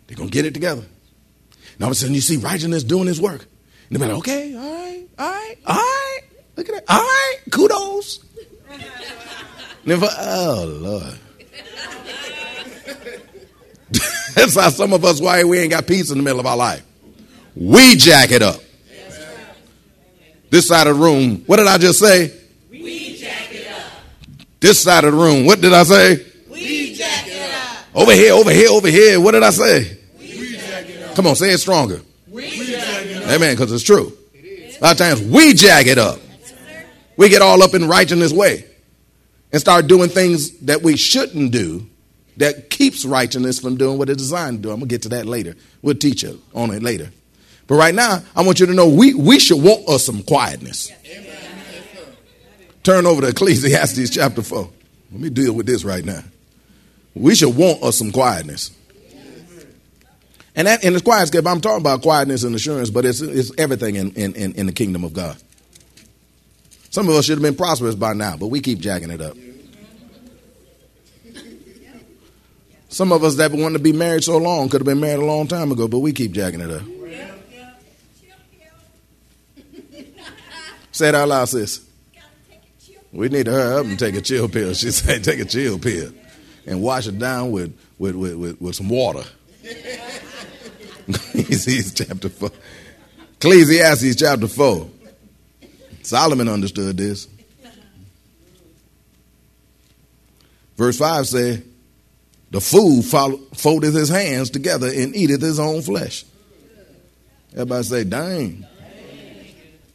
They're 0.06 0.16
going 0.16 0.28
to 0.28 0.32
get 0.32 0.46
it 0.46 0.54
together. 0.54 0.84
Now 1.80 1.86
all 1.86 1.90
of 1.90 1.92
a 1.92 1.94
sudden 1.96 2.14
you 2.14 2.20
see 2.20 2.36
righteousness 2.36 2.84
doing 2.84 3.08
his 3.08 3.20
work. 3.20 3.44
And 3.88 4.00
they're 4.00 4.08
like, 4.08 4.18
okay, 4.18 4.54
all 4.54 4.60
right, 4.60 5.08
all 5.18 5.32
right, 5.32 5.56
all 5.66 5.74
right. 5.74 6.20
Look 6.54 6.68
at 6.68 6.76
that. 6.76 6.84
All 6.88 7.00
right, 7.00 7.38
kudos. 7.50 8.20
Never, 9.84 10.08
oh, 10.18 10.64
Lord. 10.80 11.18
That's 14.34 14.54
how 14.54 14.68
some 14.70 14.92
of 14.92 15.04
us, 15.04 15.20
why 15.20 15.42
we 15.44 15.58
ain't 15.58 15.70
got 15.70 15.86
peace 15.86 16.10
in 16.10 16.18
the 16.18 16.24
middle 16.24 16.40
of 16.40 16.46
our 16.46 16.56
life. 16.56 16.84
We 17.56 17.96
jack 17.96 18.30
it 18.30 18.42
up. 18.42 18.60
This 20.50 20.68
side 20.68 20.86
of 20.86 20.96
the 20.96 21.02
room, 21.02 21.44
what 21.46 21.56
did 21.56 21.66
I 21.66 21.78
just 21.78 21.98
say? 21.98 22.32
We 22.70 23.16
jack 23.16 23.54
it 23.54 23.70
up. 23.72 23.92
This 24.58 24.82
side 24.82 25.04
of 25.04 25.12
the 25.12 25.18
room, 25.18 25.46
what 25.46 25.60
did 25.60 25.72
I 25.72 25.84
say? 25.84 26.26
We 26.50 26.94
jack 26.94 27.26
it 27.26 27.54
up. 27.54 27.84
Over 27.94 28.12
here, 28.12 28.34
over 28.34 28.50
here, 28.50 28.68
over 28.68 28.88
here. 28.88 29.20
What 29.20 29.32
did 29.32 29.42
I 29.42 29.50
say? 29.50 29.98
We 30.18 30.56
jack 30.56 30.88
it 30.88 31.02
up. 31.02 31.14
Come 31.16 31.26
on, 31.26 31.36
say 31.36 31.50
it 31.50 31.58
stronger. 31.58 32.00
We 32.28 32.50
jack 32.50 33.06
it 33.06 33.22
up. 33.22 33.30
Amen, 33.30 33.54
because 33.54 33.72
it's 33.72 33.84
true. 33.84 34.12
A 34.34 34.80
lot 34.82 34.92
of 34.92 34.98
times 34.98 35.22
we 35.22 35.54
jack 35.54 35.86
it 35.86 35.98
up. 35.98 36.18
We 37.16 37.28
get 37.28 37.42
all 37.42 37.62
up 37.62 37.74
in 37.74 37.86
righteousness 37.86 38.32
way 38.32 38.69
and 39.52 39.60
start 39.60 39.86
doing 39.86 40.08
things 40.08 40.58
that 40.60 40.82
we 40.82 40.96
shouldn't 40.96 41.52
do 41.52 41.86
that 42.36 42.70
keeps 42.70 43.04
righteousness 43.04 43.58
from 43.58 43.76
doing 43.76 43.98
what 43.98 44.08
it's 44.08 44.22
designed 44.22 44.58
to 44.58 44.62
do. 44.62 44.70
I'm 44.70 44.78
going 44.78 44.88
to 44.88 44.94
get 44.94 45.02
to 45.02 45.08
that 45.10 45.26
later. 45.26 45.54
We'll 45.82 45.94
teach 45.94 46.22
you 46.22 46.40
on 46.54 46.70
it 46.70 46.82
later. 46.82 47.10
But 47.66 47.76
right 47.76 47.94
now, 47.94 48.22
I 48.34 48.42
want 48.42 48.60
you 48.60 48.66
to 48.66 48.74
know 48.74 48.88
we, 48.88 49.14
we 49.14 49.38
should 49.38 49.62
want 49.62 49.88
us 49.88 50.04
some 50.04 50.22
quietness. 50.22 50.90
Turn 52.82 53.06
over 53.06 53.20
to 53.20 53.28
Ecclesiastes 53.28 54.10
chapter 54.14 54.42
4. 54.42 54.68
Let 55.12 55.20
me 55.20 55.30
deal 55.30 55.52
with 55.52 55.66
this 55.66 55.84
right 55.84 56.04
now. 56.04 56.22
We 57.14 57.34
should 57.34 57.56
want 57.56 57.82
us 57.82 57.98
some 57.98 58.10
quietness. 58.10 58.70
And 60.56 60.66
that 60.66 60.84
and 60.84 60.94
it's 60.94 61.04
quiet, 61.04 61.34
I'm 61.34 61.60
talking 61.60 61.80
about 61.80 62.02
quietness 62.02 62.42
and 62.42 62.54
assurance, 62.54 62.90
but 62.90 63.04
it's, 63.04 63.20
it's 63.20 63.52
everything 63.56 63.96
in, 63.96 64.12
in, 64.12 64.34
in 64.34 64.66
the 64.66 64.72
kingdom 64.72 65.04
of 65.04 65.12
God. 65.12 65.36
Some 66.90 67.08
of 67.08 67.14
us 67.14 67.24
should 67.24 67.38
have 67.38 67.42
been 67.42 67.54
prosperous 67.54 67.94
by 67.94 68.12
now, 68.12 68.36
but 68.36 68.48
we 68.48 68.60
keep 68.60 68.80
jacking 68.80 69.10
it 69.10 69.20
up. 69.20 69.36
Some 72.88 73.12
of 73.12 73.22
us 73.22 73.36
that 73.36 73.52
wanted 73.52 73.78
to 73.78 73.84
be 73.84 73.92
married 73.92 74.24
so 74.24 74.36
long 74.36 74.68
could 74.68 74.80
have 74.80 74.86
been 74.86 74.98
married 74.98 75.22
a 75.22 75.24
long 75.24 75.46
time 75.46 75.70
ago, 75.70 75.86
but 75.86 76.00
we 76.00 76.12
keep 76.12 76.32
jacking 76.32 76.60
it 76.60 76.70
up. 76.70 76.82
Say 80.90 81.08
it 81.08 81.14
out 81.14 81.28
loud, 81.28 81.48
sis. 81.48 81.86
We 83.12 83.28
need 83.28 83.46
to 83.46 83.52
hurry 83.52 83.80
up 83.80 83.86
and 83.86 83.98
take 83.98 84.16
a 84.16 84.20
chill 84.20 84.48
pill. 84.48 84.74
She 84.74 84.90
said, 84.90 85.22
take 85.24 85.38
a 85.38 85.44
chill 85.44 85.78
pill 85.78 86.12
and 86.66 86.82
wash 86.82 87.06
it 87.06 87.18
down 87.18 87.52
with, 87.52 87.72
with, 87.98 88.16
with, 88.16 88.34
with, 88.34 88.60
with 88.60 88.74
some 88.74 88.88
water. 88.88 89.22
Ecclesiastes 91.08 91.94
chapter 91.94 92.28
4. 92.28 92.50
Ecclesiastes 93.36 94.16
chapter 94.16 94.48
4. 94.48 94.90
Solomon 96.02 96.48
understood 96.48 96.96
this. 96.96 97.28
Verse 100.76 100.98
5 100.98 101.26
says, 101.26 101.62
The 102.50 102.60
fool 102.60 103.02
foldeth 103.02 103.94
his 103.94 104.08
hands 104.08 104.50
together 104.50 104.88
and 104.88 105.14
eateth 105.14 105.42
his 105.42 105.60
own 105.60 105.82
flesh. 105.82 106.24
Everybody 107.52 107.84
say, 107.84 108.04
dang. 108.04 108.66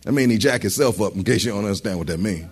I 0.05 0.11
mean, 0.11 0.29
he 0.29 0.37
jack 0.37 0.61
himself 0.61 1.01
up 1.01 1.15
in 1.15 1.23
case 1.23 1.43
you 1.43 1.51
don't 1.51 1.65
understand 1.65 1.97
what 1.97 2.07
that 2.07 2.19
means. 2.19 2.47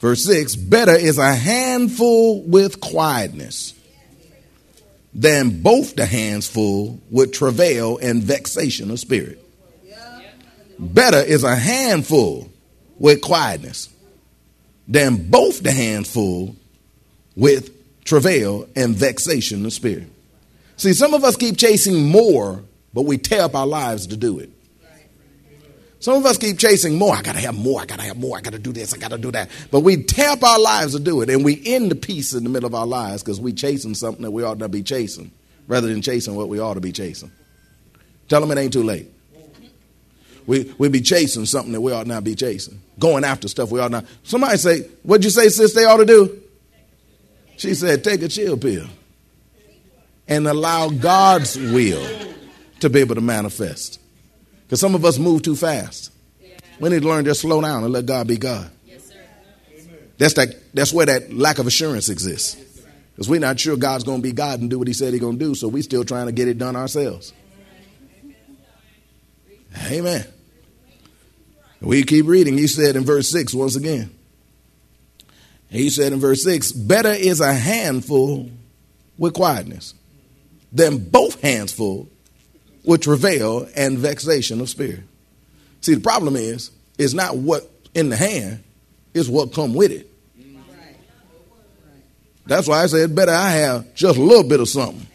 Verse 0.00 0.22
6 0.24 0.56
Better 0.56 0.94
is 0.94 1.18
a 1.18 1.34
handful 1.34 2.42
with 2.42 2.80
quietness 2.80 3.74
than 5.14 5.62
both 5.62 5.96
the 5.96 6.06
hands 6.06 6.46
full 6.46 7.00
with 7.10 7.32
travail 7.32 7.98
and 7.98 8.22
vexation 8.22 8.90
of 8.90 9.00
spirit. 9.00 9.42
Better 10.78 11.18
is 11.18 11.44
a 11.44 11.56
handful 11.56 12.50
with 12.98 13.20
quietness 13.20 13.88
than 14.86 15.28
both 15.28 15.62
the 15.62 15.72
handful 15.72 16.56
with 17.36 18.04
travail 18.04 18.68
and 18.74 18.94
vexation 18.94 19.66
of 19.66 19.72
spirit. 19.72 20.08
See, 20.76 20.92
some 20.92 21.14
of 21.14 21.24
us 21.24 21.36
keep 21.36 21.56
chasing 21.56 22.08
more, 22.08 22.62
but 22.94 23.02
we 23.02 23.18
tear 23.18 23.42
up 23.42 23.54
our 23.54 23.66
lives 23.66 24.06
to 24.08 24.16
do 24.16 24.38
it. 24.38 24.50
Some 26.00 26.14
of 26.14 26.24
us 26.26 26.38
keep 26.38 26.58
chasing 26.58 26.96
more. 26.96 27.14
I 27.14 27.22
gotta 27.22 27.40
have 27.40 27.56
more. 27.56 27.80
I 27.80 27.86
gotta 27.86 28.04
have 28.04 28.16
more. 28.16 28.38
I 28.38 28.40
gotta 28.40 28.60
do 28.60 28.72
this. 28.72 28.94
I 28.94 28.98
gotta 28.98 29.18
do 29.18 29.32
that. 29.32 29.50
But 29.72 29.80
we 29.80 30.04
tear 30.04 30.30
up 30.30 30.44
our 30.44 30.60
lives 30.60 30.92
to 30.92 31.00
do 31.00 31.22
it, 31.22 31.28
and 31.28 31.44
we 31.44 31.60
end 31.66 31.90
the 31.90 31.96
peace 31.96 32.34
in 32.34 32.44
the 32.44 32.50
middle 32.50 32.68
of 32.68 32.74
our 32.74 32.86
lives 32.86 33.24
because 33.24 33.40
we 33.40 33.52
chasing 33.52 33.94
something 33.94 34.22
that 34.22 34.30
we 34.30 34.44
ought 34.44 34.58
not 34.58 34.70
be 34.70 34.84
chasing, 34.84 35.32
rather 35.66 35.88
than 35.88 36.00
chasing 36.00 36.36
what 36.36 36.48
we 36.48 36.60
ought 36.60 36.74
to 36.74 36.80
be 36.80 36.92
chasing. 36.92 37.32
Tell 38.28 38.40
them 38.40 38.56
it 38.56 38.60
ain't 38.60 38.72
too 38.72 38.84
late. 38.84 39.08
We 40.48 40.74
we 40.78 40.88
be 40.88 41.02
chasing 41.02 41.44
something 41.44 41.72
that 41.72 41.82
we 41.82 41.92
ought 41.92 42.06
not 42.06 42.24
be 42.24 42.34
chasing, 42.34 42.80
going 42.98 43.22
after 43.22 43.48
stuff 43.48 43.70
we 43.70 43.80
ought 43.80 43.90
not. 43.90 44.06
Somebody 44.22 44.56
say, 44.56 44.80
"What'd 45.02 45.22
you 45.22 45.30
say, 45.30 45.50
sis? 45.50 45.74
They 45.74 45.84
ought 45.84 45.98
to 45.98 46.06
do?" 46.06 46.40
She 47.58 47.74
said, 47.74 48.02
"Take 48.02 48.22
a 48.22 48.28
chill 48.28 48.56
pill 48.56 48.86
and 50.26 50.48
allow 50.48 50.88
God's 50.88 51.58
will 51.58 52.02
to 52.80 52.88
be 52.88 53.00
able 53.00 53.14
to 53.16 53.20
manifest." 53.20 54.00
Because 54.64 54.80
some 54.80 54.94
of 54.94 55.04
us 55.04 55.18
move 55.18 55.42
too 55.42 55.54
fast. 55.54 56.12
We 56.80 56.88
need 56.88 57.02
to 57.02 57.08
learn 57.08 57.26
to 57.26 57.34
slow 57.34 57.60
down 57.60 57.84
and 57.84 57.92
let 57.92 58.06
God 58.06 58.26
be 58.26 58.38
God. 58.38 58.70
That's 60.16 60.32
that. 60.34 60.56
That's 60.72 60.94
where 60.94 61.06
that 61.06 61.30
lack 61.30 61.58
of 61.58 61.66
assurance 61.66 62.08
exists. 62.08 62.56
Because 63.14 63.28
we're 63.28 63.38
not 63.38 63.60
sure 63.60 63.76
God's 63.76 64.04
going 64.04 64.22
to 64.22 64.22
be 64.22 64.32
God 64.32 64.60
and 64.60 64.70
do 64.70 64.78
what 64.78 64.88
He 64.88 64.94
said 64.94 65.12
He's 65.12 65.20
going 65.20 65.38
to 65.38 65.44
do, 65.44 65.54
so 65.54 65.68
we're 65.68 65.82
still 65.82 66.04
trying 66.04 66.24
to 66.24 66.32
get 66.32 66.48
it 66.48 66.56
done 66.56 66.74
ourselves. 66.74 67.34
Amen. 69.90 70.24
We 71.80 72.02
keep 72.02 72.26
reading. 72.26 72.58
He 72.58 72.66
said 72.66 72.96
in 72.96 73.04
verse 73.04 73.28
6 73.28 73.54
once 73.54 73.76
again. 73.76 74.10
He 75.70 75.90
said 75.90 76.12
in 76.12 76.20
verse 76.20 76.42
6 76.42 76.72
Better 76.72 77.12
is 77.12 77.40
a 77.40 77.52
handful 77.52 78.50
with 79.16 79.34
quietness 79.34 79.94
than 80.72 80.98
both 80.98 81.40
hands 81.40 81.72
full 81.72 82.08
with 82.84 83.02
travail 83.02 83.68
and 83.76 83.98
vexation 83.98 84.60
of 84.60 84.68
spirit. 84.68 85.00
See, 85.80 85.94
the 85.94 86.00
problem 86.00 86.36
is, 86.36 86.70
is 86.96 87.14
not 87.14 87.36
what 87.36 87.68
in 87.94 88.08
the 88.08 88.16
hand, 88.16 88.62
it's 89.14 89.28
what 89.28 89.52
come 89.52 89.74
with 89.74 89.92
it. 89.92 90.06
That's 92.46 92.66
why 92.66 92.82
I 92.82 92.86
said 92.86 93.14
better 93.14 93.32
I 93.32 93.50
have 93.50 93.94
just 93.94 94.18
a 94.18 94.22
little 94.22 94.48
bit 94.48 94.60
of 94.60 94.68
something. 94.68 95.06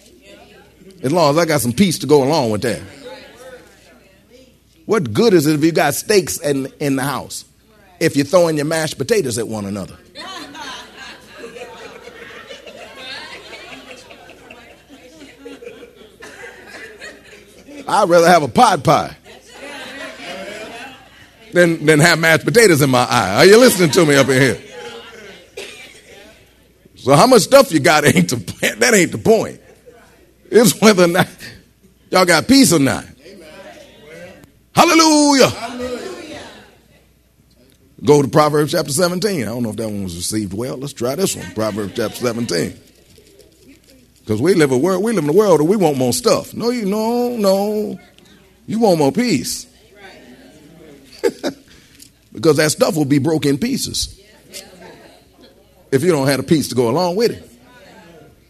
As 1.02 1.12
long 1.12 1.32
as 1.32 1.38
I 1.38 1.46
got 1.46 1.62
some 1.62 1.74
peace 1.74 1.98
to 2.00 2.08
go 2.08 2.24
along 2.24 2.52
with 2.52 2.62
that. 2.62 2.82
What 4.86 5.14
good 5.14 5.34
is 5.34 5.48
it 5.48 5.56
if 5.56 5.64
you 5.64 5.72
got 5.72 5.94
steaks 5.94 6.38
in, 6.40 6.68
in 6.80 6.96
the 6.96 7.04
house? 7.04 7.46
If 8.00 8.16
you're 8.16 8.26
throwing 8.26 8.58
your 8.58 8.66
mashed 8.66 8.98
potatoes 8.98 9.38
at 9.38 9.48
one 9.48 9.66
another. 9.66 9.98
I'd 17.86 18.10
rather 18.10 18.28
have 18.28 18.44
a 18.44 18.48
pot 18.48 18.84
pie 18.84 19.16
than, 21.52 21.86
than 21.86 22.00
have 22.00 22.20
mashed 22.20 22.46
potatoes 22.46 22.82
in 22.82 22.90
my 22.90 23.06
eye. 23.10 23.36
Are 23.36 23.46
you 23.46 23.58
listening 23.60 23.92
to 23.92 24.06
me 24.06 24.16
up 24.16 24.28
in 24.30 24.42
here? 24.42 24.62
So 26.96 27.14
how 27.16 27.28
much 27.28 27.42
stuff 27.42 27.72
you 27.72 27.80
got 27.80 28.06
ain't 28.16 28.30
the, 28.30 28.76
that 28.80 28.94
ain't 28.94 29.12
the 29.12 29.18
point. 29.18 29.60
It's 30.50 30.80
whether 30.80 31.04
or 31.04 31.08
not 31.08 31.28
y'all 32.10 32.26
got 32.26 32.48
peace 32.48 32.72
or 32.72 32.80
not. 32.80 33.06
Hallelujah. 34.76 35.52
Go 38.04 38.22
to 38.22 38.28
Proverbs 38.28 38.72
chapter 38.74 38.92
17. 38.92 39.44
I 39.44 39.46
don't 39.46 39.64
know 39.64 39.70
if 39.70 39.78
that 39.78 39.88
one 39.88 40.04
was 40.04 40.16
received 40.16 40.54
well. 40.54 40.76
Let's 40.78 40.94
try 40.94 41.16
this 41.16 41.36
one. 41.36 41.50
Proverbs 41.54 41.94
chapter 41.96 42.18
17. 42.18 42.78
Because 44.20 44.42
we 44.42 44.54
live 44.54 44.72
a 44.72 44.78
world, 44.78 45.04
we 45.04 45.14
live 45.14 45.24
in 45.24 45.30
a 45.30 45.34
world 45.34 45.62
where 45.62 45.70
we 45.70 45.78
want 45.78 45.98
more 45.98 46.14
stuff. 46.14 46.54
No, 46.54 46.70
you 46.70 46.86
no, 46.86 47.36
no. 47.38 48.00
You 48.68 48.80
want 48.80 49.00
more 49.00 49.12
peace. 49.12 49.68
because 52.34 52.58
that 52.58 52.72
stuff 52.72 52.96
will 52.96 53.06
be 53.06 53.20
broken 53.20 53.58
pieces. 53.58 54.20
If 55.92 56.04
you 56.04 56.12
don't 56.12 56.28
have 56.28 56.40
a 56.40 56.44
peace 56.44 56.70
to 56.70 56.76
go 56.76 56.90
along 56.90 57.16
with 57.16 57.32
it. 57.32 57.50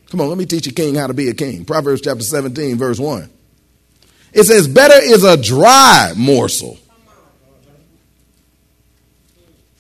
Come 0.10 0.22
on, 0.22 0.30
let 0.30 0.38
me 0.38 0.46
teach 0.46 0.68
a 0.68 0.74
king 0.74 0.96
how 0.96 1.08
to 1.08 1.14
be 1.14 1.30
a 1.30 1.34
king. 1.34 1.66
Proverbs 1.66 2.02
chapter 2.02 2.24
17, 2.24 2.78
verse 2.78 3.00
1. 3.00 3.30
It 4.34 4.46
says, 4.46 4.68
Better 4.68 5.00
is 5.02 5.24
a 5.24 5.38
dry 5.38 6.14
morsel 6.18 6.78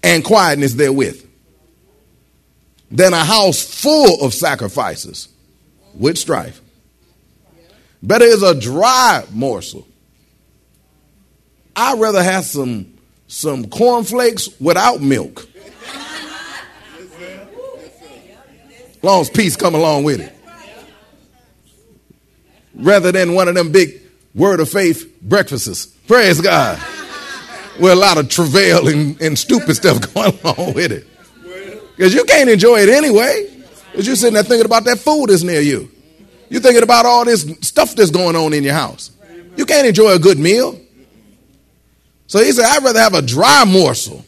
and 0.03 0.23
quietness 0.23 0.73
therewith 0.73 1.25
than 2.91 3.13
a 3.13 3.23
house 3.23 3.63
full 3.63 4.23
of 4.23 4.33
sacrifices 4.33 5.27
with 5.95 6.17
strife. 6.17 6.61
Better 8.03 8.25
is 8.25 8.43
a 8.43 8.53
dry 8.53 9.25
morsel. 9.31 9.87
I'd 11.75 11.99
rather 11.99 12.21
have 12.21 12.45
some 12.45 12.93
some 13.27 13.67
cornflakes 13.67 14.49
without 14.59 15.01
milk. 15.01 15.47
long 19.01 19.21
as 19.21 19.29
peace 19.29 19.55
come 19.55 19.73
along 19.73 20.03
with 20.03 20.21
it. 20.21 20.33
Rather 22.75 23.11
than 23.11 23.33
one 23.33 23.47
of 23.47 23.55
them 23.55 23.71
big 23.71 24.02
word 24.35 24.59
of 24.59 24.69
faith 24.69 25.21
breakfasts. 25.21 25.87
Praise 26.07 26.41
God. 26.41 26.79
With 27.79 27.91
a 27.91 27.95
lot 27.95 28.17
of 28.17 28.29
travail 28.29 28.87
and, 28.87 29.19
and 29.21 29.37
stupid 29.37 29.75
stuff 29.75 29.99
going 30.13 30.37
along 30.43 30.73
with 30.73 30.91
it. 30.91 31.07
Because 31.95 32.13
you 32.13 32.23
can't 32.25 32.49
enjoy 32.49 32.79
it 32.79 32.89
anyway. 32.89 33.49
Because 33.91 34.07
you're 34.07 34.15
sitting 34.15 34.33
there 34.33 34.43
thinking 34.43 34.65
about 34.65 34.85
that 34.85 34.99
food 34.99 35.29
that's 35.29 35.43
near 35.43 35.61
you. 35.61 35.89
You're 36.49 36.61
thinking 36.61 36.83
about 36.83 37.05
all 37.05 37.25
this 37.25 37.41
stuff 37.61 37.95
that's 37.95 38.11
going 38.11 38.35
on 38.35 38.53
in 38.53 38.63
your 38.63 38.73
house. 38.73 39.11
You 39.55 39.65
can't 39.65 39.87
enjoy 39.87 40.11
a 40.13 40.19
good 40.19 40.39
meal. 40.39 40.79
So 42.27 42.43
he 42.43 42.51
said, 42.51 42.65
I'd 42.65 42.83
rather 42.83 42.99
have 42.99 43.13
a 43.13 43.21
dry 43.21 43.63
morsel 43.65 44.25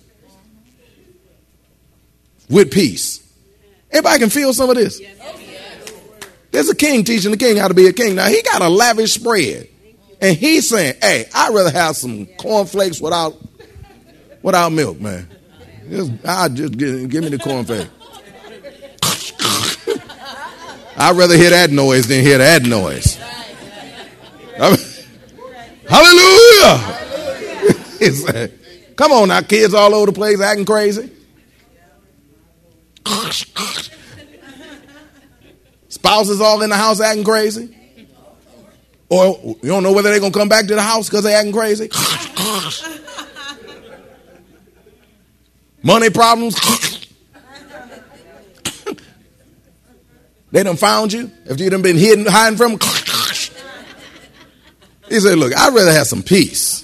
with 2.49 2.71
peace. 2.71 3.21
Everybody 3.91 4.19
can 4.19 4.29
feel 4.29 4.53
some 4.53 4.69
of 4.69 4.75
this. 4.75 5.01
There's 6.51 6.69
a 6.69 6.75
king 6.75 7.03
teaching 7.03 7.31
the 7.31 7.37
king 7.37 7.57
how 7.57 7.67
to 7.67 7.73
be 7.73 7.87
a 7.87 7.93
king. 7.93 8.15
Now 8.15 8.27
he 8.27 8.41
got 8.41 8.61
a 8.61 8.69
lavish 8.69 9.13
spread. 9.13 9.69
And 10.25 10.35
he's 10.35 10.67
saying, 10.69 10.95
hey, 11.03 11.29
I'd 11.35 11.53
rather 11.53 11.69
have 11.69 11.95
some 11.95 12.25
cornflakes 12.25 12.99
without 12.99 13.37
without 14.41 14.71
milk, 14.71 14.99
man. 14.99 15.29
Just, 15.87 16.13
I 16.25 16.47
just 16.47 16.75
give, 16.75 17.07
give 17.09 17.23
me 17.23 17.29
the 17.29 17.37
cornflakes. 17.37 17.91
I'd 20.97 21.15
rather 21.15 21.37
hear 21.37 21.51
that 21.51 21.69
noise 21.69 22.07
than 22.07 22.23
hear 22.23 22.39
that 22.39 22.63
noise. 22.63 23.17
hallelujah. 25.87 26.89
Come 28.95 29.11
on 29.11 29.27
now, 29.27 29.41
kids 29.41 29.75
all 29.75 29.93
over 29.93 30.07
the 30.07 30.11
place 30.11 30.41
acting 30.41 30.65
crazy. 30.65 31.11
Spouses 35.89 36.41
all 36.41 36.63
in 36.63 36.71
the 36.71 36.77
house 36.77 36.99
acting 36.99 37.23
crazy. 37.23 37.84
Or 39.09 39.39
you 39.43 39.69
don't 39.69 39.83
know 39.83 39.93
whether 39.93 40.09
they're 40.09 40.19
going 40.19 40.31
to 40.31 40.37
come 40.37 40.49
back 40.49 40.65
to 40.67 40.75
the 40.75 40.81
house 40.81 41.09
because 41.09 41.23
they're 41.23 41.37
acting 41.37 41.53
crazy. 41.53 41.89
Money 45.83 46.09
problems. 46.09 46.55
they 50.51 50.63
done 50.63 50.77
found 50.77 51.13
you. 51.13 51.29
If 51.45 51.59
you 51.59 51.69
done 51.69 51.83
been 51.83 51.97
hidden, 51.97 52.25
hiding 52.25 52.57
from 52.57 52.71
them. 52.71 52.79
He 55.07 55.19
said, 55.19 55.37
look, 55.37 55.55
I'd 55.55 55.73
rather 55.73 55.91
have 55.91 56.07
some 56.07 56.23
peace 56.23 56.83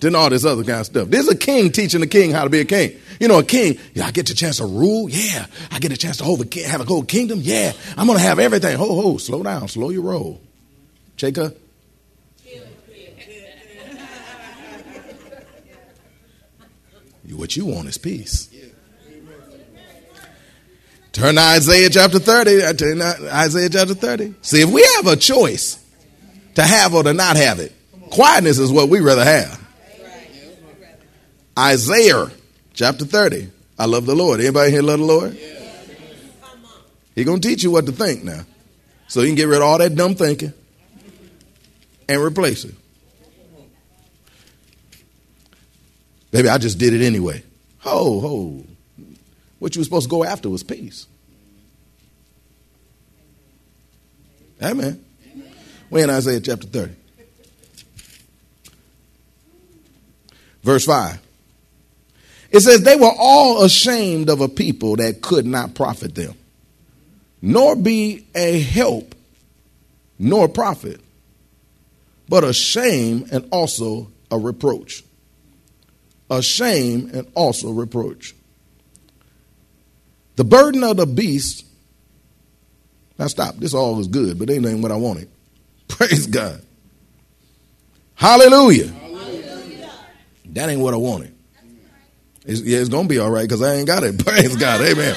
than 0.00 0.16
all 0.16 0.28
this 0.28 0.44
other 0.44 0.64
kind 0.64 0.80
of 0.80 0.86
stuff. 0.86 1.08
There's 1.08 1.28
a 1.28 1.36
king 1.36 1.70
teaching 1.70 2.00
the 2.00 2.08
king 2.08 2.32
how 2.32 2.42
to 2.42 2.50
be 2.50 2.58
a 2.58 2.64
king. 2.64 2.98
You 3.20 3.28
know, 3.28 3.38
a 3.38 3.44
king, 3.44 3.78
yeah, 3.94 4.06
I 4.06 4.10
get 4.10 4.26
the 4.26 4.34
chance 4.34 4.56
to 4.56 4.66
rule. 4.66 5.08
Yeah. 5.08 5.46
I 5.70 5.78
get 5.78 5.92
a 5.92 5.96
chance 5.96 6.16
to 6.16 6.24
hold 6.24 6.44
a, 6.44 6.62
have 6.62 6.80
a 6.80 6.84
whole 6.84 7.04
kingdom. 7.04 7.38
Yeah. 7.40 7.72
I'm 7.96 8.08
going 8.08 8.18
to 8.18 8.24
have 8.24 8.40
everything. 8.40 8.76
Ho, 8.76 9.00
ho, 9.00 9.16
slow 9.18 9.44
down. 9.44 9.68
Slow 9.68 9.90
your 9.90 10.02
roll. 10.02 10.40
Jacob? 11.16 11.56
What 17.44 17.56
you 17.56 17.66
want 17.66 17.88
is 17.88 17.98
peace. 17.98 18.48
Turn 21.12 21.34
to 21.34 21.40
Isaiah 21.40 21.90
chapter 21.90 22.18
30. 22.18 22.62
Uh, 22.62 22.72
turn 22.72 22.98
to 22.98 23.28
Isaiah 23.32 23.68
chapter 23.68 23.94
30. 23.94 24.34
See, 24.42 24.62
if 24.62 24.70
we 24.70 24.82
have 24.96 25.06
a 25.06 25.16
choice 25.16 25.82
to 26.54 26.62
have 26.62 26.94
or 26.94 27.02
to 27.02 27.12
not 27.12 27.36
have 27.36 27.60
it, 27.60 27.72
quietness 28.10 28.58
is 28.58 28.72
what 28.72 28.88
we 28.88 29.00
rather 29.00 29.24
have. 29.24 29.60
Isaiah 31.58 32.30
chapter 32.72 33.04
30. 33.04 33.50
I 33.78 33.86
love 33.86 34.06
the 34.06 34.14
Lord. 34.14 34.40
Anybody 34.40 34.70
here 34.70 34.82
love 34.82 34.98
the 34.98 35.04
Lord? 35.04 35.38
He 37.14 37.24
gonna 37.24 37.40
teach 37.40 37.62
you 37.62 37.70
what 37.70 37.86
to 37.86 37.92
think 37.92 38.24
now. 38.24 38.40
So 39.06 39.20
you 39.20 39.28
can 39.28 39.36
get 39.36 39.48
rid 39.48 39.58
of 39.58 39.64
all 39.64 39.78
that 39.78 39.94
dumb 39.94 40.14
thinking 40.14 40.52
and 42.08 42.20
replace 42.22 42.64
it. 42.64 42.74
Maybe 46.32 46.48
I 46.48 46.58
just 46.58 46.78
did 46.78 46.92
it 46.92 47.04
anyway. 47.04 47.44
Ho, 47.80 48.20
ho. 48.20 48.64
What 49.60 49.74
you 49.74 49.80
were 49.80 49.84
supposed 49.84 50.06
to 50.06 50.10
go 50.10 50.24
after 50.24 50.50
was 50.50 50.64
peace. 50.64 51.06
Amen. 54.60 55.04
We're 55.90 56.04
in 56.04 56.10
Isaiah 56.10 56.40
chapter 56.40 56.66
30. 56.66 56.94
Verse 60.64 60.84
5. 60.86 61.20
It 62.50 62.60
says, 62.60 62.82
They 62.82 62.96
were 62.96 63.12
all 63.16 63.62
ashamed 63.62 64.30
of 64.30 64.40
a 64.40 64.48
people 64.48 64.96
that 64.96 65.20
could 65.20 65.46
not 65.46 65.74
profit 65.74 66.14
them, 66.14 66.34
nor 67.42 67.76
be 67.76 68.26
a 68.34 68.58
help, 68.58 69.14
nor 70.18 70.48
profit 70.48 71.00
but 72.28 72.44
a 72.44 72.52
shame 72.52 73.26
and 73.30 73.48
also 73.50 74.10
a 74.30 74.38
reproach. 74.38 75.04
A 76.30 76.42
shame 76.42 77.10
and 77.12 77.30
also 77.34 77.70
reproach. 77.70 78.34
The 80.36 80.44
burden 80.44 80.82
of 80.82 80.96
the 80.96 81.06
beast. 81.06 81.64
Now 83.18 83.28
stop. 83.28 83.56
This 83.56 83.74
all 83.74 84.00
is 84.00 84.08
good, 84.08 84.38
but 84.38 84.50
ain't 84.50 84.80
what 84.80 84.90
I 84.90 84.96
wanted. 84.96 85.28
Praise 85.88 86.26
God. 86.26 86.60
Hallelujah. 88.14 88.88
Hallelujah. 88.88 89.90
That 90.46 90.68
ain't 90.70 90.80
what 90.80 90.94
I 90.94 90.96
wanted. 90.96 91.34
It's, 92.46 92.60
yeah, 92.60 92.78
it's 92.78 92.88
gonna 92.88 93.08
be 93.08 93.18
all 93.18 93.30
right 93.30 93.42
because 93.42 93.62
I 93.62 93.74
ain't 93.74 93.86
got 93.86 94.02
it. 94.02 94.18
Praise 94.24 94.56
God. 94.56 94.80
Amen. 94.80 95.16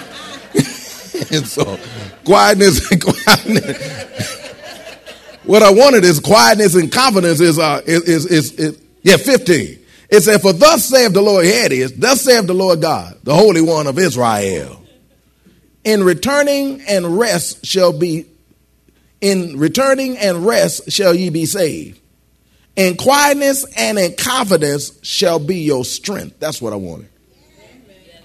and 0.54 1.48
so 1.48 1.80
quietness 2.24 2.92
and 2.92 3.02
quietness. 3.02 4.37
What 5.48 5.64
I 5.64 5.72
wanted 5.72 6.04
is 6.04 6.20
quietness 6.20 6.76
and 6.76 6.92
confidence 6.92 7.40
is, 7.40 7.58
uh, 7.58 7.82
is, 7.86 8.04
is, 8.04 8.26
is, 8.26 8.52
is, 8.60 8.82
yeah, 9.02 9.16
15. 9.16 9.80
It 10.10 10.22
said, 10.22 10.42
For 10.42 10.52
thus 10.52 10.84
saith 10.84 11.14
the 11.14 11.22
Lord, 11.22 11.46
here 11.46 11.66
it 11.66 11.72
is, 11.72 11.94
thus 11.94 12.22
saith 12.22 12.48
the 12.48 12.54
Lord 12.54 12.82
God, 12.82 13.18
the 13.24 13.34
Holy 13.34 13.62
One 13.62 13.88
of 13.88 13.98
Israel. 13.98 14.84
In 15.86 16.04
returning 16.04 16.82
and 16.82 17.18
rest 17.18 17.66
shall 17.66 17.98
be, 17.98 18.26
in 19.22 19.58
returning 19.58 20.18
and 20.18 20.46
rest 20.46 20.92
shall 20.92 21.16
ye 21.16 21.30
be 21.30 21.46
saved. 21.46 22.02
In 22.76 22.98
quietness 22.98 23.66
and 23.78 23.98
in 23.98 24.16
confidence 24.18 25.00
shall 25.02 25.40
be 25.40 25.60
your 25.60 25.86
strength. 25.86 26.42
That's 26.42 26.62
what 26.62 26.74
I 26.74 26.76
wanted. 26.76 27.08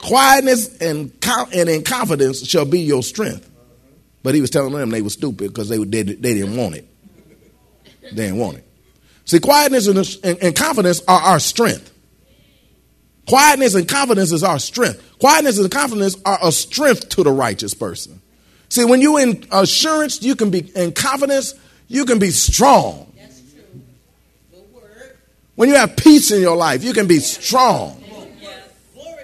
Quietness 0.01 0.77
and, 0.79 1.13
and 1.55 1.69
in 1.69 1.85
confidence 1.85 2.45
shall 2.45 2.65
be 2.65 2.81
your 2.81 3.05
strength. 3.05 3.49
But 4.25 4.35
he 4.35 4.41
was 4.41 4.51
telling 4.51 4.73
them 4.73 4.91
they 4.91 5.03
were 5.03 5.11
stupid 5.11 5.49
because 5.49 5.69
they, 5.69 5.79
they, 5.79 6.03
they 6.03 6.35
didn't 6.35 6.57
want 6.57 6.75
it. 6.75 6.89
They 8.17 8.25
didn't 8.25 8.39
want 8.39 8.59
it. 8.59 8.65
See, 9.25 9.41
quietness 9.41 9.87
and, 9.87 10.43
and, 10.43 10.55
confidence 10.57 11.01
are 11.07 11.21
our 11.21 11.39
strength. 11.39 11.91
Quietness 13.29 13.75
and 13.75 13.89
confidence 13.89 14.33
is 14.33 14.43
our 14.43 14.59
strength. 14.59 15.01
Quietness 15.19 15.59
and 15.59 15.71
confidence 15.71 16.17
are 16.25 16.39
a 16.43 16.51
strength 16.51 17.09
to 17.11 17.23
the 17.23 17.31
righteous 17.31 17.73
person. 17.73 18.21
See, 18.69 18.85
when 18.85 19.01
you 19.01 19.19
in 19.19 19.47
assurance, 19.53 20.23
you 20.23 20.35
can 20.35 20.51
be 20.51 20.71
in 20.75 20.93
confidence, 20.93 21.55
you 21.89 22.05
can 22.05 22.19
be 22.19 22.31
strong. 22.31 23.13
When 25.55 25.69
you 25.69 25.77
have 25.77 25.97
peace 25.97 26.31
in 26.31 26.41
your 26.41 26.57
life, 26.57 26.83
you 26.83 26.93
can 26.93 27.07
be 27.07 27.21
strong. 27.21 28.03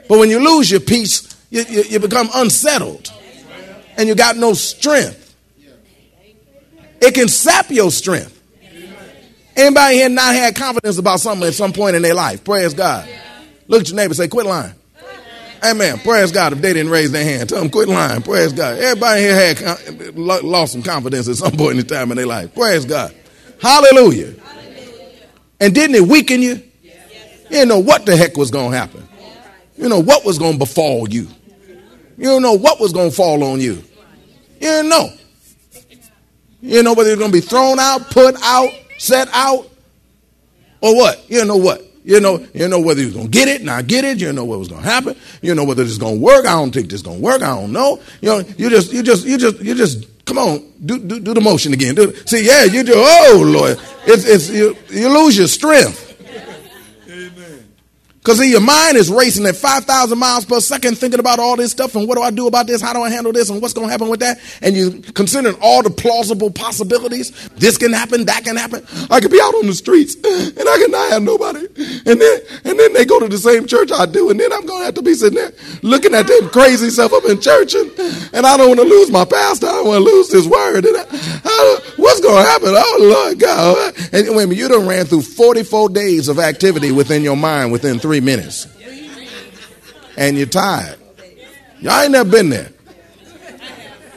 But 0.09 0.19
when 0.19 0.31
you 0.31 0.39
lose 0.39 0.71
your 0.71 0.81
peace, 0.81 1.37
you, 1.51 1.63
you, 1.69 1.83
you 1.83 1.99
become 1.99 2.29
unsettled 2.35 3.13
and 3.97 4.09
you 4.09 4.15
got 4.15 4.37
no 4.37 4.53
strength. 4.53 5.35
It 7.01 7.15
can 7.15 7.29
sap 7.29 7.71
your 7.71 7.91
strength. 7.91 8.38
Anybody 9.59 9.97
here 9.97 10.09
not 10.09 10.35
had 10.35 10.55
confidence 10.55 10.99
about 10.99 11.19
something 11.19 11.49
at 11.49 11.55
some 11.55 11.73
point 11.73 11.97
in 11.97 12.03
their 12.03 12.15
life? 12.15 12.45
Praise 12.45 12.75
God. 12.75 13.09
Look 13.67 13.81
at 13.81 13.89
your 13.89 13.97
neighbor 13.97 14.15
say, 14.15 14.29
quit 14.29 14.47
lying. 14.47 14.73
Amen. 15.65 15.99
Praise 15.99 16.31
God 16.31 16.53
if 16.53 16.61
they 16.61 16.73
didn't 16.73 16.93
raise 16.93 17.11
their 17.11 17.25
hand. 17.25 17.49
Tell 17.49 17.59
them 17.59 17.69
quit 17.69 17.89
lying. 17.89 18.23
Praise 18.23 18.53
God. 18.53 18.79
Everybody 18.79 19.21
here 19.23 19.35
had 19.35 20.17
lost 20.17 20.75
some 20.75 20.83
confidence 20.85 21.29
at 21.29 21.35
some 21.35 21.57
point 21.57 21.81
in 21.81 21.87
time 21.87 22.13
in 22.13 22.17
their 22.17 22.27
life. 22.27 22.55
Praise 22.55 22.85
God. 22.85 23.13
Hallelujah. 23.61 24.35
And 25.59 25.75
didn't 25.75 25.97
it 25.97 26.03
weaken 26.03 26.41
you? 26.41 26.63
You 26.83 27.51
didn't 27.51 27.69
know 27.69 27.81
what 27.81 28.07
the 28.07 28.17
heck 28.17 28.37
was 28.37 28.53
going 28.53 28.71
to 28.71 28.79
happen. 28.79 29.09
You 29.77 29.89
know 29.89 30.01
what 30.01 30.25
was 30.25 30.39
going 30.39 30.53
to 30.53 30.59
befall 30.61 31.09
you. 31.09 31.27
You 32.17 32.25
don't 32.25 32.43
know 32.43 32.53
what 32.53 32.79
was 32.79 32.93
going 32.93 33.11
to 33.11 33.17
fall 33.17 33.43
on 33.43 33.59
you. 33.59 33.73
You 33.73 34.61
didn't 34.61 34.89
know. 34.89 35.11
You 36.61 36.71
didn't 36.71 36.85
know 36.85 36.95
whether 36.95 37.09
you're 37.09 37.19
going 37.19 37.33
to 37.33 37.37
be 37.37 37.45
thrown 37.45 37.81
out, 37.81 38.11
put 38.11 38.37
out, 38.43 38.71
set 38.99 39.29
out, 39.33 39.71
or 40.81 40.95
what. 40.95 41.25
You 41.31 41.45
know 41.45 41.57
what. 41.57 41.83
You 42.05 42.21
know, 42.21 42.47
you 42.55 42.69
know 42.69 42.81
whether 42.81 43.03
you're 43.03 43.13
gonna 43.13 43.29
get 43.29 43.49
it, 43.49 43.63
not 43.63 43.87
get 43.87 44.05
it. 44.05 44.19
You 44.19 44.33
know 44.33 44.45
what 44.45 44.59
was 44.59 44.69
gonna 44.69 44.83
happen. 44.83 45.15
You 45.43 45.55
know 45.55 45.65
whether 45.65 45.83
it's 45.83 45.99
gonna 45.99 46.17
work. 46.17 46.47
I 46.47 46.53
don't 46.53 46.73
think 46.73 46.89
this 46.89 47.03
gonna 47.03 47.19
work. 47.19 47.43
I 47.43 47.55
don't 47.55 47.73
know. 47.73 48.01
You 48.23 48.29
know, 48.29 48.39
you 48.57 48.71
just, 48.71 48.93
you 48.93 49.03
just, 49.03 49.27
you 49.27 49.37
just, 49.39 49.61
you 49.61 49.75
just. 49.75 50.07
Come 50.25 50.39
on, 50.39 50.73
do 50.85 50.99
do, 50.99 51.21
do 51.21 51.33
the 51.33 51.41
motion 51.41 51.73
again. 51.73 51.95
Do, 51.95 52.15
see, 52.27 52.47
yeah, 52.47 52.65
you 52.65 52.83
do. 52.83 52.93
Oh 52.95 53.43
Lord, 53.47 53.79
it's 54.07 54.27
it's 54.27 54.51
you, 54.51 54.77
you 54.91 55.09
lose 55.09 55.37
your 55.37 55.49
strength. 55.49 56.08
Because 58.29 58.47
your 58.47 58.61
mind 58.61 58.99
is 58.99 59.11
racing 59.11 59.47
at 59.47 59.57
5,000 59.57 60.19
miles 60.19 60.45
per 60.45 60.61
second 60.61 60.99
thinking 60.99 61.19
about 61.19 61.39
all 61.39 61.57
this 61.57 61.71
stuff 61.71 61.97
and 61.97 62.07
what 62.07 62.17
do 62.17 62.21
I 62.21 62.31
do 62.31 62.47
about 62.47 62.67
this? 62.67 62.83
How 62.83 62.93
do 62.93 63.01
I 63.01 63.09
handle 63.09 63.33
this? 63.33 63.49
And 63.49 63.63
what's 63.63 63.73
going 63.73 63.87
to 63.87 63.91
happen 63.91 64.11
with 64.11 64.21
that? 64.21 64.39
And 64.61 64.77
you're 64.77 64.93
considering 65.15 65.57
all 65.63 65.83
the 65.83 65.89
plausible 65.89 66.51
possibilities. 66.51 67.49
This 67.57 67.79
can 67.79 67.91
happen, 67.91 68.27
that 68.27 68.45
can 68.45 68.57
happen. 68.57 68.87
I 69.09 69.21
could 69.21 69.31
be 69.31 69.41
out 69.41 69.55
on 69.55 69.67
the 69.67 69.73
streets 69.73 70.15
and 70.15 70.69
I 70.69 70.77
can 70.77 70.91
not 70.91 71.11
have 71.11 71.23
nobody. 71.23 71.69
And 72.05 72.21
then, 72.21 72.41
and 72.65 72.79
then 72.79 72.93
they 72.93 73.07
go 73.07 73.19
to 73.19 73.29
the 73.29 73.39
same 73.39 73.67
church 73.67 73.91
I 73.91 74.05
do. 74.05 74.29
And 74.29 74.39
then 74.39 74.53
I'm 74.53 74.67
going 74.67 74.81
to 74.81 74.85
have 74.85 74.95
to 74.97 75.03
be 75.03 75.15
sitting 75.15 75.39
there 75.39 75.53
looking 75.81 76.13
at 76.13 76.27
them 76.27 76.51
crazy 76.51 76.91
stuff 76.91 77.15
up 77.15 77.25
in 77.25 77.41
church. 77.41 77.75
And, 77.75 77.91
and 78.35 78.47
I 78.47 78.59
don't 78.59 78.69
want 78.69 78.81
to 78.81 78.85
lose 78.85 79.11
my 79.11 79.25
pastor. 79.25 79.69
I 79.69 79.73
don't 79.73 79.87
want 79.87 80.05
to 80.05 80.05
lose 80.05 80.29
this 80.29 80.47
word. 80.47 80.85
And 80.85 80.99
I, 80.99 81.07
I, 81.47 81.81
what's 81.97 82.21
going 82.21 82.45
to 82.45 82.51
happen? 82.51 82.75
Oh, 82.77 82.99
Lord 83.01 83.39
God. 83.39 83.95
And 84.13 84.37
wait 84.37 84.45
a 84.45 84.47
minute, 84.49 84.59
you 84.59 84.69
done 84.69 84.87
ran 84.87 85.07
through 85.07 85.23
44 85.23 85.89
days 85.89 86.29
of 86.29 86.39
activity 86.39 86.93
within 86.93 87.23
your 87.23 87.35
mind 87.35 87.73
within 87.73 87.99
three 87.99 88.18
three 88.19 88.25
minutes. 88.25 88.67
And 90.17 90.37
you're 90.37 90.47
tired. 90.47 90.99
Y'all 91.81 92.03
ain't 92.03 92.13
never 92.13 92.29
been 92.29 92.49
there. 92.49 92.71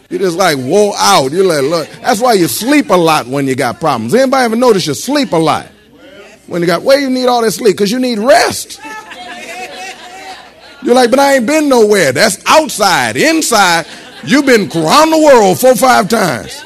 You 0.09 0.17
just 0.17 0.37
like 0.37 0.57
wore 0.57 0.93
out. 0.97 1.31
You're 1.31 1.45
like 1.45 1.61
look. 1.61 1.87
That's 2.01 2.19
why 2.19 2.33
you 2.33 2.47
sleep 2.47 2.89
a 2.89 2.95
lot 2.95 3.27
when 3.27 3.47
you 3.47 3.55
got 3.55 3.79
problems. 3.79 4.13
Anybody 4.13 4.43
ever 4.43 4.55
notice 4.55 4.87
you 4.87 4.93
sleep 4.93 5.31
a 5.31 5.37
lot? 5.37 5.67
When 6.47 6.61
you 6.61 6.67
got 6.67 6.81
where 6.81 6.99
you 6.99 7.09
need 7.09 7.27
all 7.27 7.41
that 7.43 7.51
sleep? 7.51 7.77
Because 7.77 7.91
you 7.91 7.99
need 7.99 8.19
rest. 8.19 8.81
You're 10.83 10.95
like, 10.95 11.11
but 11.11 11.19
I 11.19 11.35
ain't 11.35 11.45
been 11.45 11.69
nowhere. 11.69 12.11
That's 12.11 12.43
outside. 12.47 13.15
Inside, 13.15 13.85
you've 14.23 14.47
been 14.47 14.63
around 14.75 15.11
the 15.11 15.21
world 15.23 15.59
four 15.59 15.75
five 15.75 16.09
times. 16.09 16.65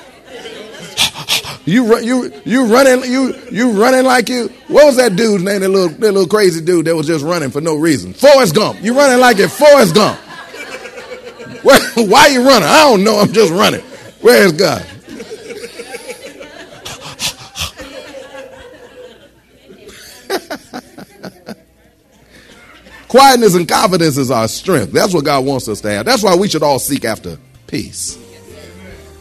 You 1.66 2.00
you 2.00 2.32
you 2.46 2.66
running 2.68 3.12
you 3.12 3.34
you 3.52 3.72
running 3.72 4.06
like 4.06 4.30
you. 4.30 4.50
What 4.68 4.86
was 4.86 4.98
that 4.98 5.16
dude's 5.16 5.44
name? 5.44 5.62
That 5.62 5.70
little 5.70 5.90
that 5.90 6.12
little 6.12 6.28
crazy 6.28 6.64
dude 6.64 6.86
that 6.86 6.96
was 6.96 7.08
just 7.08 7.26
running 7.26 7.50
for 7.50 7.60
no 7.60 7.76
reason. 7.76 8.14
Forrest 8.14 8.54
Gump. 8.54 8.84
You 8.84 8.96
running 8.96 9.20
like 9.20 9.40
it 9.40 9.50
Forrest 9.50 9.96
Gump. 9.96 10.20
Where, 11.64 11.80
why 11.96 12.28
you 12.28 12.48
running? 12.48 12.68
I 12.68 12.82
don't 12.82 13.04
know. 13.04 13.18
I'm 13.18 13.34
just 13.34 13.52
running. 13.52 13.82
Where's 14.22 14.52
God? 14.52 14.86
Quietness 23.08 23.56
and 23.56 23.68
confidence 23.68 24.18
is 24.18 24.30
our 24.30 24.48
strength. 24.48 24.94
That's 24.94 25.16
what 25.16 25.26
God 25.26 25.46
wants 25.46 25.68
us 25.68 25.82
to 25.82 25.90
have. 25.90 26.06
That's 26.06 26.22
why 26.22 26.36
we 26.36 26.48
should 26.48 26.62
all 26.62 26.78
seek 26.78 27.06
after 27.06 27.40
peace. 27.66 28.20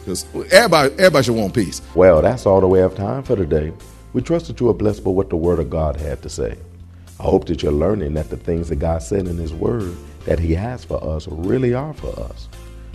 Because 0.05 0.23
everybody, 0.53 0.93
everybody 0.99 1.23
should 1.23 1.35
want 1.35 1.55
peace. 1.55 1.81
Well, 1.95 2.21
that's 2.21 2.45
all 2.45 2.61
the 2.61 2.67
way 2.67 2.79
have 2.79 2.93
time 2.93 3.23
for 3.23 3.35
today. 3.35 3.73
We 4.13 4.21
trust 4.21 4.45
that 4.47 4.59
you 4.59 4.69
are 4.69 4.73
blessed 4.73 5.03
by 5.03 5.09
what 5.09 5.31
the 5.31 5.35
Word 5.35 5.57
of 5.57 5.71
God 5.71 5.95
had 5.95 6.21
to 6.21 6.29
say. 6.29 6.59
I 7.19 7.23
hope 7.23 7.45
that 7.45 7.63
you're 7.63 7.71
learning 7.71 8.13
that 8.13 8.29
the 8.29 8.37
things 8.37 8.69
that 8.69 8.75
God 8.75 9.01
said 9.01 9.27
in 9.27 9.37
His 9.37 9.51
Word 9.51 9.97
that 10.25 10.37
He 10.37 10.53
has 10.53 10.85
for 10.85 11.03
us 11.03 11.27
really 11.27 11.73
are 11.73 11.93
for 11.95 12.19
us. 12.19 12.47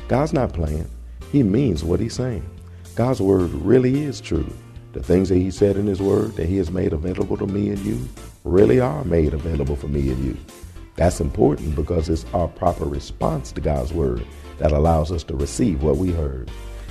God's 0.06 0.32
not 0.32 0.52
playing, 0.52 0.88
He 1.32 1.42
means 1.42 1.82
what 1.82 1.98
He's 1.98 2.14
saying. 2.14 2.48
God's 2.94 3.20
Word 3.20 3.50
really 3.54 4.04
is 4.04 4.20
true. 4.20 4.48
The 4.92 5.02
things 5.02 5.30
that 5.30 5.38
He 5.38 5.50
said 5.50 5.76
in 5.76 5.88
His 5.88 6.00
Word 6.00 6.36
that 6.36 6.48
He 6.48 6.58
has 6.58 6.70
made 6.70 6.92
available 6.92 7.36
to 7.38 7.46
me 7.46 7.70
and 7.70 7.78
you 7.80 8.08
really 8.44 8.78
are 8.78 9.04
made 9.04 9.34
available 9.34 9.74
for 9.74 9.88
me 9.88 10.10
and 10.10 10.24
you. 10.24 10.36
That's 10.94 11.20
important 11.20 11.74
because 11.74 12.08
it's 12.08 12.24
our 12.34 12.46
proper 12.46 12.84
response 12.84 13.50
to 13.52 13.60
God's 13.60 13.92
Word 13.92 14.24
that 14.58 14.70
allows 14.70 15.10
us 15.10 15.24
to 15.24 15.34
receive 15.34 15.82
what 15.82 15.96
we 15.96 16.12
heard. 16.12 16.48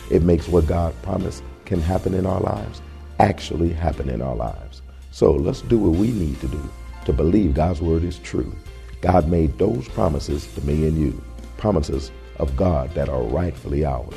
It 0.10 0.24
makes 0.24 0.48
what 0.48 0.68
God 0.68 0.94
promised 1.02 1.44
can 1.66 1.82
happen 1.82 2.14
in 2.14 2.26
our 2.26 2.40
lives 2.40 2.82
actually 3.20 3.74
happen 3.74 4.10
in 4.10 4.22
our 4.22 4.36
lives. 4.36 4.82
So 5.12 5.34
let's 5.34 5.62
do 5.62 5.78
what 5.78 6.00
we 6.00 6.12
need 6.12 6.40
to 6.42 6.48
do 6.48 6.70
to 7.06 7.14
believe 7.14 7.54
God's 7.54 7.82
word 7.82 8.04
is 8.04 8.20
true. 8.20 8.54
God 9.02 9.28
made 9.28 9.58
those 9.58 9.88
promises 9.90 10.48
to 10.54 10.62
me 10.62 10.88
and 10.88 10.98
you, 10.98 11.22
promises 11.58 12.12
of 12.38 12.56
God 12.56 12.94
that 12.94 13.10
are 13.10 13.24
rightfully 13.24 13.84
ours. 13.86 14.14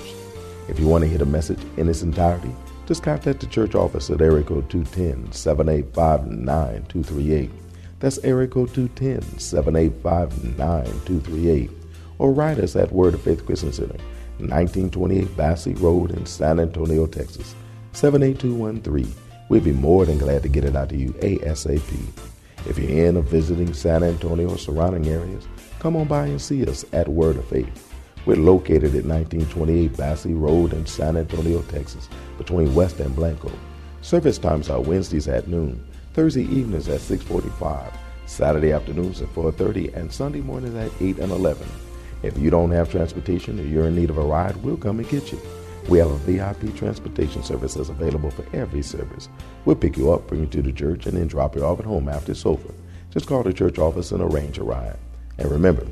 If 0.68 0.78
you 0.78 0.86
want 0.86 1.02
to 1.02 1.08
hear 1.08 1.18
the 1.18 1.26
message 1.26 1.58
in 1.76 1.88
its 1.88 2.02
entirety, 2.02 2.54
just 2.86 3.02
contact 3.02 3.40
the 3.40 3.46
church 3.46 3.74
office 3.74 4.10
at 4.10 4.20
area 4.20 4.44
code 4.44 4.68
210-785-9238. 4.68 7.50
That's 8.00 8.18
area 8.18 8.48
code 8.48 8.68
210-785-9238. 8.70 11.70
Or 12.18 12.32
write 12.32 12.58
us 12.58 12.76
at 12.76 12.92
Word 12.92 13.14
of 13.14 13.22
Faith 13.22 13.46
Christian 13.46 13.72
Center, 13.72 13.96
1928 14.48 15.36
Basse 15.36 15.68
Road 15.68 16.10
in 16.10 16.26
San 16.26 16.60
Antonio, 16.60 17.06
Texas, 17.06 17.54
78213. 17.92 19.12
We'd 19.48 19.64
be 19.64 19.72
more 19.72 20.06
than 20.06 20.18
glad 20.18 20.42
to 20.42 20.48
get 20.48 20.64
it 20.64 20.76
out 20.76 20.88
to 20.90 20.96
you 20.96 21.12
ASAP. 21.14 21.82
If 22.66 22.78
you're 22.78 23.06
in 23.06 23.16
or 23.16 23.22
visiting 23.22 23.74
San 23.74 24.02
Antonio 24.02 24.50
or 24.50 24.58
surrounding 24.58 25.06
areas, 25.08 25.46
come 25.78 25.96
on 25.96 26.06
by 26.06 26.26
and 26.26 26.40
see 26.40 26.64
us 26.66 26.84
at 26.92 27.08
Word 27.08 27.36
of 27.36 27.46
Faith. 27.48 27.92
We're 28.24 28.36
located 28.36 28.94
at 28.94 29.04
1928 29.04 29.96
Basse 29.96 30.26
Road 30.26 30.72
in 30.72 30.86
San 30.86 31.16
Antonio, 31.16 31.60
Texas, 31.62 32.08
between 32.38 32.72
West 32.74 33.00
and 33.00 33.14
Blanco. 33.16 33.50
Service 34.00 34.38
times 34.38 34.70
are 34.70 34.80
Wednesdays 34.80 35.26
at 35.26 35.48
noon, 35.48 35.84
Thursday 36.14 36.44
evenings 36.44 36.88
at 36.88 37.00
6:45, 37.00 37.92
Saturday 38.26 38.72
afternoons 38.72 39.20
at 39.22 39.28
4:30, 39.34 39.92
and 39.94 40.12
Sunday 40.12 40.40
mornings 40.40 40.76
at 40.76 40.92
8 41.00 41.18
and 41.18 41.32
11. 41.32 41.66
If 42.22 42.38
you 42.38 42.50
don't 42.50 42.70
have 42.70 42.90
transportation 42.90 43.58
or 43.58 43.64
you're 43.64 43.88
in 43.88 43.96
need 43.96 44.10
of 44.10 44.18
a 44.18 44.22
ride, 44.22 44.56
we'll 44.56 44.76
come 44.76 45.00
and 45.00 45.08
get 45.08 45.32
you. 45.32 45.40
We 45.88 45.98
have 45.98 46.10
a 46.10 46.16
VIP 46.18 46.76
transportation 46.76 47.42
service 47.42 47.74
that's 47.74 47.88
available 47.88 48.30
for 48.30 48.44
every 48.54 48.82
service. 48.82 49.28
We'll 49.64 49.76
pick 49.76 49.96
you 49.96 50.12
up, 50.12 50.28
bring 50.28 50.42
you 50.42 50.46
to 50.46 50.62
the 50.62 50.72
church, 50.72 51.06
and 51.06 51.16
then 51.16 51.26
drop 51.26 51.56
you 51.56 51.64
off 51.64 51.80
at 51.80 51.86
home 51.86 52.08
after 52.08 52.30
it's 52.32 52.46
over. 52.46 52.72
Just 53.10 53.26
call 53.26 53.42
the 53.42 53.52
church 53.52 53.78
office 53.78 54.12
and 54.12 54.22
arrange 54.22 54.58
a 54.58 54.62
ride. 54.62 54.96
And 55.38 55.50
remember, 55.50 55.86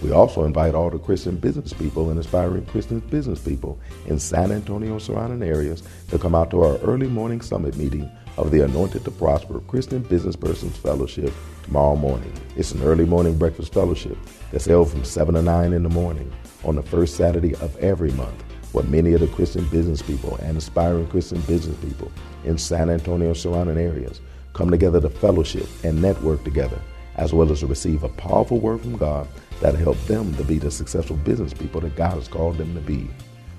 we 0.00 0.12
also 0.12 0.44
invite 0.44 0.74
all 0.74 0.90
the 0.90 0.98
Christian 0.98 1.36
business 1.36 1.72
people 1.72 2.10
and 2.10 2.18
aspiring 2.18 2.66
Christian 2.66 3.00
business 3.00 3.40
people 3.40 3.78
in 4.06 4.18
San 4.18 4.52
Antonio 4.52 4.98
surrounding 4.98 5.48
areas 5.48 5.82
to 6.08 6.18
come 6.18 6.34
out 6.34 6.50
to 6.52 6.62
our 6.62 6.78
early 6.78 7.08
morning 7.08 7.40
summit 7.40 7.76
meeting 7.76 8.10
of 8.36 8.50
the 8.50 8.64
Anointed 8.64 9.04
to 9.04 9.10
Prosper 9.10 9.60
Christian 9.60 10.02
Business 10.02 10.36
Persons 10.36 10.76
Fellowship 10.76 11.32
tomorrow 11.64 11.96
morning. 11.96 12.32
It's 12.56 12.72
an 12.72 12.82
early 12.82 13.04
morning 13.04 13.36
breakfast 13.36 13.72
fellowship 13.72 14.16
that's 14.50 14.64
held 14.64 14.90
from 14.90 15.04
7 15.04 15.34
to 15.34 15.42
9 15.42 15.72
in 15.72 15.82
the 15.82 15.88
morning 15.88 16.32
on 16.64 16.76
the 16.76 16.82
first 16.82 17.16
Saturday 17.16 17.54
of 17.56 17.76
every 17.78 18.10
month, 18.12 18.42
where 18.72 18.84
many 18.84 19.12
of 19.12 19.20
the 19.20 19.26
Christian 19.28 19.64
business 19.66 20.02
people 20.02 20.36
and 20.36 20.56
aspiring 20.56 21.06
Christian 21.08 21.40
business 21.42 21.76
people 21.78 22.10
in 22.44 22.56
San 22.56 22.88
Antonio 22.88 23.34
surrounding 23.34 23.78
areas 23.78 24.20
come 24.54 24.70
together 24.70 25.00
to 25.00 25.10
fellowship 25.10 25.66
and 25.84 26.00
network 26.00 26.42
together, 26.44 26.80
as 27.16 27.32
well 27.32 27.50
as 27.52 27.60
to 27.60 27.66
receive 27.66 28.02
a 28.02 28.08
powerful 28.10 28.58
word 28.58 28.80
from 28.80 28.96
God 28.96 29.28
that'll 29.60 29.78
help 29.78 29.98
them 30.06 30.34
to 30.36 30.44
be 30.44 30.58
the 30.58 30.70
successful 30.70 31.16
business 31.16 31.52
people 31.52 31.80
that 31.82 31.96
God 31.96 32.14
has 32.14 32.28
called 32.28 32.58
them 32.58 32.74
to 32.74 32.80
be. 32.80 33.08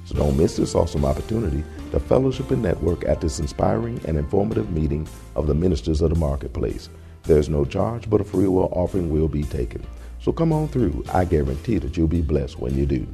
So 0.06 0.16
don't 0.16 0.38
miss 0.38 0.58
this 0.58 0.76
awesome 0.76 1.06
opportunity 1.06 1.63
to 1.92 2.00
fellowship 2.00 2.52
and 2.52 2.62
network 2.62 3.06
at 3.06 3.22
this 3.22 3.39
inspiring 3.39 4.02
and 4.06 4.18
informative 4.18 4.72
meeting 4.72 5.08
of 5.36 5.48
the 5.48 5.56
ministers 5.56 6.02
of 6.02 6.10
the 6.10 6.20
marketplace. 6.20 6.89
There's 7.24 7.48
no 7.48 7.63
charge, 7.63 8.10
but 8.10 8.20
a 8.20 8.26
free 8.26 8.48
will 8.48 8.70
offering 8.74 9.10
will 9.10 9.30
be 9.30 9.44
taken. 9.44 9.86
So 10.20 10.32
come 10.32 10.52
on 10.52 10.68
through. 10.68 11.04
I 11.13 11.26
guarantee 11.26 11.78
that 11.80 11.96
you'll 11.96 12.08
be 12.08 12.22
blessed 12.22 12.60
when 12.60 12.76
you 12.78 12.86
do. 12.86 13.08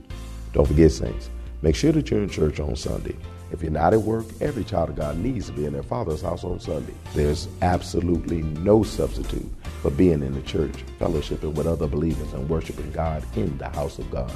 Don't 0.53 0.67
forget, 0.67 0.91
Saints, 0.91 1.29
make 1.61 1.75
sure 1.75 1.91
that 1.91 2.09
you're 2.09 2.23
in 2.23 2.29
church 2.29 2.59
on 2.59 2.75
Sunday. 2.75 3.15
If 3.51 3.63
you're 3.63 3.71
not 3.71 3.93
at 3.93 4.01
work, 4.01 4.25
every 4.41 4.63
child 4.63 4.89
of 4.89 4.95
God 4.95 5.17
needs 5.17 5.47
to 5.47 5.53
be 5.53 5.65
in 5.65 5.73
their 5.73 5.83
father's 5.83 6.21
house 6.21 6.43
on 6.43 6.59
Sunday. 6.59 6.93
There's 7.15 7.47
absolutely 7.61 8.43
no 8.43 8.83
substitute 8.83 9.49
for 9.81 9.89
being 9.89 10.21
in 10.21 10.33
the 10.33 10.41
church, 10.41 10.83
fellowshipping 10.99 11.53
with 11.53 11.65
other 11.65 11.87
believers, 11.87 12.31
and 12.33 12.47
worshiping 12.47 12.91
God 12.91 13.23
in 13.35 13.57
the 13.57 13.69
house 13.69 13.97
of 13.97 14.09
God. 14.11 14.31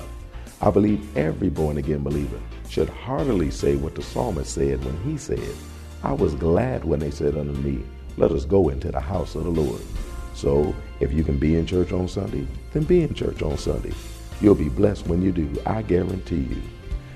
I 0.64 0.72
believe 0.72 1.18
every 1.18 1.50
born 1.50 1.78
again 1.78 2.04
believer 2.04 2.40
should 2.70 2.88
heartily 2.88 3.52
say 3.52 3.76
what 3.76 3.96
the 3.96 4.02
psalmist 4.02 4.54
said 4.54 4.82
when 4.86 4.96
he 5.04 5.18
said, 5.18 5.54
I 6.04 6.14
was 6.14 6.36
glad 6.36 6.86
when 6.86 7.02
they 7.02 7.12
said 7.12 7.36
unto 7.36 7.52
me, 7.60 7.84
Let 8.16 8.32
us 8.32 8.46
go 8.46 8.70
into 8.70 8.90
the 8.90 9.02
house 9.02 9.36
of 9.36 9.44
the 9.44 9.50
Lord. 9.50 9.82
So 10.36 10.74
if 11.02 11.12
you 11.12 11.26
can 11.26 11.38
be 11.38 11.58
in 11.58 11.66
church 11.66 11.92
on 11.92 12.08
Sunday, 12.08 12.48
then 12.72 12.84
be 12.84 13.02
in 13.02 13.14
church 13.14 13.42
on 13.42 13.58
Sunday. 13.58 13.92
You'll 14.40 14.56
be 14.56 14.70
blessed 14.70 15.06
when 15.08 15.22
you 15.22 15.34
do, 15.34 15.54
I 15.66 15.82
guarantee 15.82 16.48
you. 16.50 16.62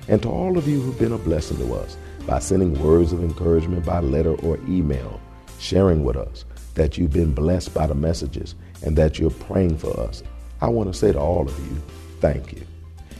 And 0.10 0.22
to 0.24 0.30
all 0.30 0.58
of 0.58 0.68
you 0.68 0.82
who've 0.82 1.00
been 1.00 1.14
a 1.14 1.18
blessing 1.18 1.56
to 1.60 1.74
us 1.74 1.96
by 2.26 2.40
sending 2.40 2.78
words 2.84 3.14
of 3.14 3.24
encouragement 3.24 3.86
by 3.86 4.02
letter 4.02 4.36
or 4.42 4.58
email, 4.68 5.22
sharing 5.58 6.04
with 6.04 6.18
us 6.18 6.44
that 6.74 6.98
you've 6.98 7.14
been 7.14 7.34
blessed 7.34 7.74
by 7.74 7.88
the 7.88 7.96
messages 7.96 8.56
and 8.84 8.98
that 8.98 9.20
you're 9.20 9.32
praying 9.32 9.78
for 9.78 9.98
us, 10.02 10.22
I 10.60 10.68
want 10.68 10.92
to 10.92 11.00
say 11.00 11.14
to 11.14 11.20
all 11.20 11.48
of 11.48 11.58
you, 11.60 11.82
thank 12.20 12.52
you. 12.52 12.68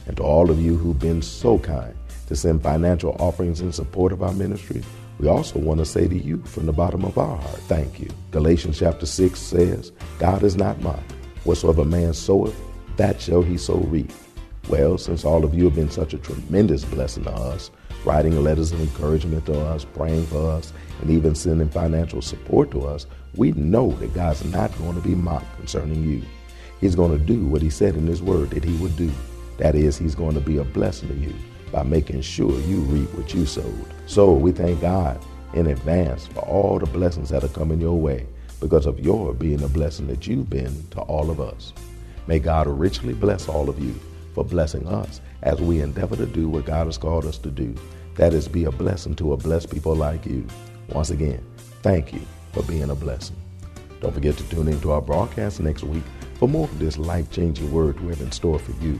And 0.08 0.18
to 0.18 0.24
all 0.24 0.50
of 0.50 0.60
you 0.60 0.76
who've 0.78 0.98
been 0.98 1.22
so 1.22 1.60
kind 1.60 1.94
to 2.28 2.36
send 2.36 2.64
financial 2.64 3.16
offerings 3.20 3.62
in 3.62 3.72
support 3.72 4.12
of 4.12 4.24
our 4.24 4.34
ministry, 4.34 4.84
we 5.20 5.28
also 5.28 5.60
want 5.60 5.80
to 5.80 5.86
say 5.86 6.08
to 6.08 6.18
you 6.18 6.42
from 6.44 6.66
the 6.66 6.74
bottom 6.74 7.04
of 7.04 7.18
our 7.18 7.38
heart, 7.38 7.60
thank 7.62 8.00
you. 8.00 8.10
Galatians 8.32 8.80
chapter 8.80 9.06
6 9.06 9.40
says, 9.40 9.92
God 10.20 10.44
is 10.44 10.56
not 10.56 10.82
mocked. 10.82 11.12
Whatsoever 11.44 11.86
man 11.86 12.14
soweth, 12.14 12.56
that 12.98 13.20
shall 13.20 13.42
he 13.42 13.58
so 13.58 13.76
reap. 13.76 14.12
Well, 14.70 14.98
since 14.98 15.24
all 15.24 15.44
of 15.44 15.54
you 15.54 15.66
have 15.66 15.76
been 15.76 15.90
such 15.90 16.14
a 16.14 16.18
tremendous 16.18 16.84
blessing 16.84 17.24
to 17.24 17.32
us, 17.32 17.72
writing 18.06 18.42
letters 18.44 18.72
of 18.72 18.82
encouragement 18.82 19.46
to 19.48 19.60
us, 19.60 19.86
praying 19.86 20.26
for 20.28 20.52
us, 20.52 20.74
and 21.02 21.10
even 21.10 21.36
sending 21.36 21.70
financial 21.70 22.22
support 22.22 22.72
to 22.72 22.86
us, 22.86 23.08
we 23.36 23.52
know 23.54 23.92
that 23.94 24.14
God's 24.14 24.44
not 24.46 24.78
going 24.78 24.96
to 24.96 25.02
be 25.02 25.16
mocked 25.16 25.56
concerning 25.58 26.04
you. 26.04 26.22
He's 26.80 26.96
going 26.96 27.18
to 27.18 27.24
do 27.24 27.46
what 27.46 27.62
he 27.62 27.70
said 27.70 27.96
in 27.96 28.06
his 28.06 28.22
word 28.22 28.52
that 28.52 28.64
he 28.64 28.76
would 28.78 28.96
do. 28.96 29.12
That 29.58 29.76
is, 29.76 29.98
he's 29.98 30.16
going 30.16 30.36
to 30.36 30.42
be 30.42 30.58
a 30.58 30.64
blessing 30.64 31.10
to 31.10 31.16
you 31.16 31.34
by 31.72 31.84
making 31.84 32.22
sure 32.22 32.60
you 32.62 32.78
reap 32.82 33.14
what 33.14 33.34
you 33.34 33.46
sowed. 33.46 33.94
So 34.06 34.34
we 34.34 34.52
thank 34.52 34.82
God 34.82 35.20
in 35.54 35.68
advance 35.68 36.28
for 36.28 36.42
all 36.42 36.80
the 36.80 36.86
blessings 36.86 37.30
that 37.30 37.44
are 37.44 37.50
coming 37.50 37.82
your 37.82 38.00
way 38.00 38.28
because 38.60 38.86
of 38.86 39.00
your 39.00 39.34
being 39.34 39.64
a 39.64 39.68
blessing 39.68 40.08
that 40.08 40.28
you've 40.28 40.50
been 40.50 40.88
to 40.92 41.02
all 41.02 41.30
of 41.30 41.40
us. 41.40 41.74
May 42.28 42.40
God 42.40 42.68
richly 42.68 43.14
bless 43.14 43.48
all 43.48 43.70
of 43.70 43.80
you 43.80 43.94
for 44.34 44.44
blessing 44.44 44.88
us 44.88 45.22
as 45.44 45.62
we 45.62 45.82
endeavor 45.82 46.16
to 46.16 46.26
do 46.26 46.50
what 46.50 46.66
God 46.66 46.88
has 46.88 46.98
called 46.98 47.26
us 47.26 47.38
to 47.40 47.50
do. 47.50 47.74
That 48.16 48.34
is, 48.34 48.48
be 48.48 48.66
a 48.66 48.72
blessing 48.72 49.16
to 49.16 49.34
a 49.34 49.38
blessed 49.38 49.72
people 49.72 49.96
like 49.96 50.26
you. 50.26 50.46
Once 50.90 51.12
again, 51.12 51.44
thank 51.84 52.14
you 52.14 52.22
for 52.54 52.64
being 52.64 52.90
a 52.90 52.96
blessing. 52.96 53.36
Don't 54.02 54.14
forget 54.14 54.36
to 54.38 54.50
tune 54.50 54.68
in 54.68 54.80
to 54.82 54.92
our 54.92 55.02
broadcast 55.02 55.60
next 55.60 55.84
week 55.84 56.04
for 56.36 56.48
more 56.48 56.66
of 56.66 56.80
this 56.80 56.98
life 56.98 57.30
changing 57.32 57.72
word 57.72 58.00
we 58.00 58.10
have 58.10 58.22
in 58.22 58.32
store 58.32 58.60
for 58.60 58.72
you. 58.84 59.00